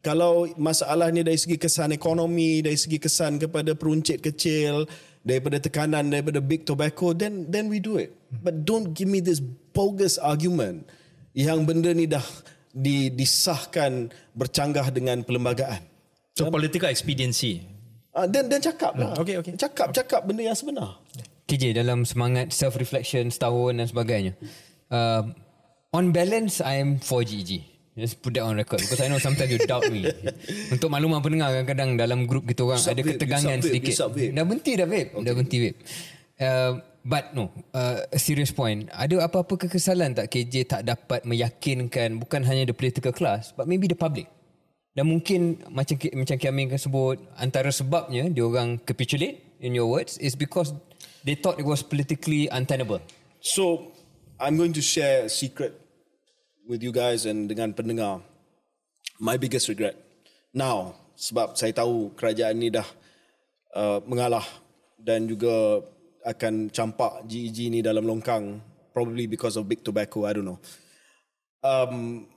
[0.00, 4.88] Kalau masalahnya dari segi kesan ekonomi, dari segi kesan kepada peruncit kecil,
[5.20, 8.16] daripada tekanan daripada big tobacco, then then we do it.
[8.40, 9.44] But don't give me this
[9.76, 10.88] bogus argument
[11.36, 12.24] yang benda ni dah
[12.72, 15.84] di, disahkan bercanggah dengan perlembagaan.
[16.32, 17.66] So political expediency.
[18.10, 19.14] Uh, dan dan cakap lah.
[19.20, 19.54] Okay, okay.
[19.54, 20.98] Cakap cakap benda yang sebenar.
[21.46, 24.32] KJ dalam semangat self reflection setahun dan sebagainya.
[24.90, 25.30] Uh,
[25.94, 27.69] on balance I am for GEG.
[27.98, 30.06] Just put that on record because I know sometimes you doubt me.
[30.74, 33.94] Untuk makluman pendengar kadang-kadang dalam grup kita orang ada ketegangan sedikit.
[34.14, 35.10] Dah berhenti dah vape.
[35.10, 35.24] Okay.
[35.26, 35.78] Dah berhenti vape.
[36.40, 36.72] Uh,
[37.02, 38.86] but no, uh, a serious point.
[38.94, 43.90] Ada apa-apa kekesalan tak KJ tak dapat meyakinkan bukan hanya the political class but maybe
[43.90, 44.30] the public.
[44.94, 50.14] Dan mungkin macam macam Kiamin kan sebut antara sebabnya dia orang capitulate in your words
[50.22, 50.74] is because
[51.26, 53.02] they thought it was politically untenable.
[53.40, 53.90] So,
[54.40, 55.79] I'm going to share a secret
[56.70, 58.22] with you guys and dengan pendengar.
[59.18, 59.98] My biggest regret.
[60.54, 62.86] Now, sebab saya tahu kerajaan ni dah
[63.74, 64.46] uh, mengalah
[64.94, 65.82] dan juga
[66.22, 68.62] akan campak GEG ni dalam longkang
[68.94, 70.62] probably because of big tobacco, I don't know.
[71.66, 72.30] Um,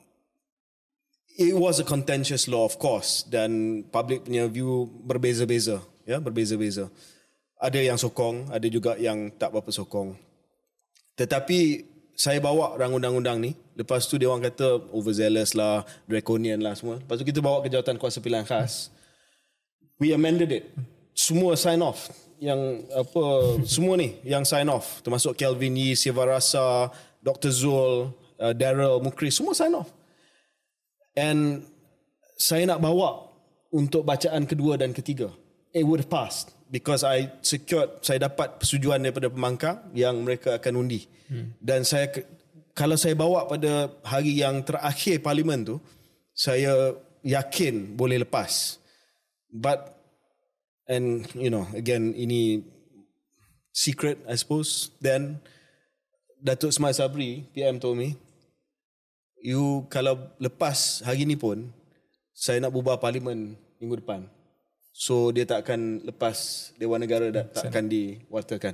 [1.38, 6.92] it was a contentious law of course dan public punya view berbeza-beza ya berbeza-beza
[7.64, 10.20] ada yang sokong, ada juga yang tak berapa sokong.
[11.16, 16.78] Tetapi saya bawa rang undang-undang ni, lepas tu dia orang kata overzealous lah, draconian lah
[16.78, 17.02] semua.
[17.02, 18.94] Lepas tu kita bawa ke jawatan kuasa pilihan khas.
[19.98, 20.66] We amended it.
[21.18, 22.14] Semua sign off.
[22.38, 23.24] Yang apa
[23.64, 26.92] semua ni yang sign off termasuk Kelvin Yee, Siva Rasa,
[27.24, 27.50] Dr.
[27.50, 29.90] Zul, uh, Daryl Mukri semua sign off.
[31.18, 31.66] And
[32.36, 33.32] saya nak bawa
[33.74, 35.34] untuk bacaan kedua dan ketiga.
[35.74, 40.82] It would have passed because I secured saya dapat persetujuan daripada pemangkang yang mereka akan
[40.82, 41.06] undi.
[41.30, 41.54] Hmm.
[41.62, 42.10] Dan saya
[42.74, 45.78] kalau saya bawa pada hari yang terakhir parlimen tu,
[46.34, 48.82] saya yakin boleh lepas.
[49.54, 49.94] But
[50.90, 52.66] and you know again ini
[53.70, 55.38] secret I suppose then
[56.42, 58.18] Datuk Smile Sabri PM told me
[59.40, 61.72] you kalau lepas hari ni pun
[62.34, 64.28] saya nak bubar parlimen minggu depan
[64.94, 68.74] so dia tak akan lepas Dewan Negara tak, tak akan diwartakan.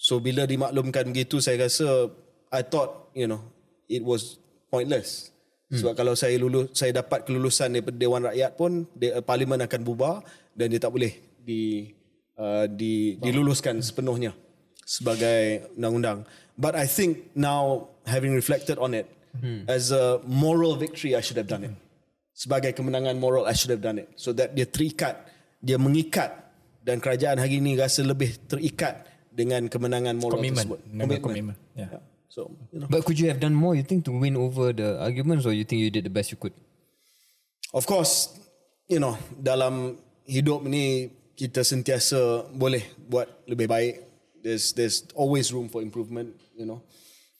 [0.00, 2.08] So bila dimaklumkan begitu saya rasa
[2.48, 3.44] I thought you know
[3.84, 4.40] it was
[4.72, 5.28] pointless.
[5.70, 10.18] Sebab kalau saya lulus saya dapat kelulusan daripada Dewan Rakyat pun de, parlimen akan bubar
[10.50, 11.14] dan dia tak boleh
[11.46, 11.94] di
[12.34, 14.34] uh, di diluluskan sepenuhnya
[14.82, 16.26] sebagai undang-undang.
[16.58, 19.06] But I think now having reflected on it
[19.38, 19.62] hmm.
[19.70, 21.74] as a moral victory I should have done it
[22.40, 25.28] sebagai kemenangan moral I should have done it so that dia terikat
[25.60, 26.32] dia mengikat
[26.80, 30.64] dan kerajaan hari ini rasa lebih terikat dengan kemenangan moral Commitment.
[30.64, 31.20] tersebut Commitment.
[31.20, 31.58] commitment.
[31.76, 32.00] Yeah.
[32.00, 32.02] Yeah.
[32.32, 34.96] so you know But could you have done more you think to win over the
[34.96, 36.56] arguments or you think you did the best you could?
[37.70, 38.32] Of course,
[38.90, 39.94] you know, dalam
[40.26, 43.94] hidup ni kita sentiasa boleh buat lebih baik.
[44.42, 46.82] There's there's always room for improvement, you know.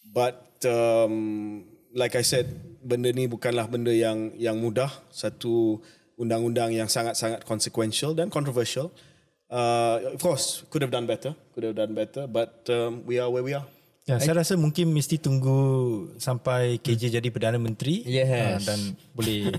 [0.06, 2.46] But um, like I said,
[2.80, 4.90] benda ni bukanlah benda yang yang mudah.
[5.10, 5.78] Satu
[6.14, 8.92] undang-undang yang sangat-sangat consequential dan controversial.
[9.50, 13.26] Uh, of course, could have done better, could have done better, but um, we are
[13.26, 13.66] where we are.
[14.08, 15.54] Ya, saya rasa mungkin mesti tunggu
[16.18, 18.26] sampai KJ jadi Perdana Menteri Yes.
[18.32, 18.80] ah, dan
[19.14, 19.54] boleh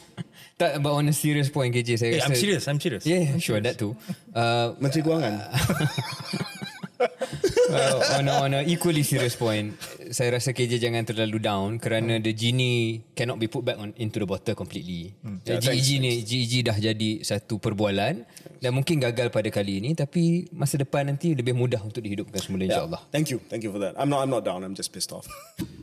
[0.60, 3.04] Tak, but on a serious point KJ saya Eh, rasa I'm serious, I'm serious.
[3.04, 3.96] Yeah, sure that too.
[4.32, 5.34] Uh, Menteri Kewangan.
[7.00, 9.74] uh, on, a, on a equally serious point,
[10.12, 14.20] saya rasa KJ jangan terlalu down kerana the genie cannot be put back on into
[14.20, 15.16] the bottle completely.
[15.24, 15.40] Hmm.
[15.44, 18.24] GEG ni GEG dah jadi satu perbualan
[18.60, 22.68] dan mungkin gagal pada kali ini tapi masa depan nanti lebih mudah untuk dihidupkan semula
[22.68, 23.00] insyaAllah.
[23.08, 23.40] Thank you.
[23.48, 23.96] Thank you for that.
[23.96, 24.62] I'm not I'm not down.
[24.62, 25.24] I'm just pissed off.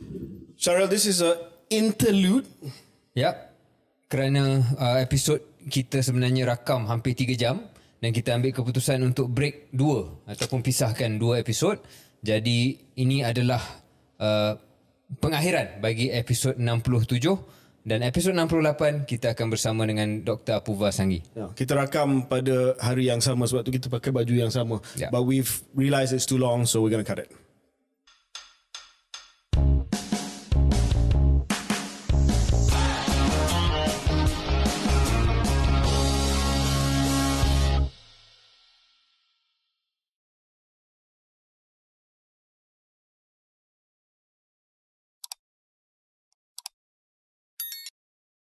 [0.62, 1.38] Cheryl, this is a
[1.70, 2.46] interlude.
[3.14, 3.50] Yap.
[4.08, 5.38] Kerana uh, episod
[5.68, 7.60] kita sebenarnya rakam hampir 3 jam
[7.98, 11.78] dan kita ambil keputusan untuk break dua ataupun pisahkan dua episod.
[12.18, 13.62] Jadi ini adalah
[14.18, 14.58] uh,
[15.22, 17.22] pengakhiran bagi episod 67
[17.88, 20.60] dan episod 68 kita akan bersama dengan Dr.
[20.60, 21.24] Apuva Sanggi.
[21.32, 24.82] Ya, kita rakam pada hari yang sama sebab tu kita pakai baju yang sama.
[24.98, 25.08] Ya.
[25.08, 27.32] But we've realised it's too long so we're going to cut it.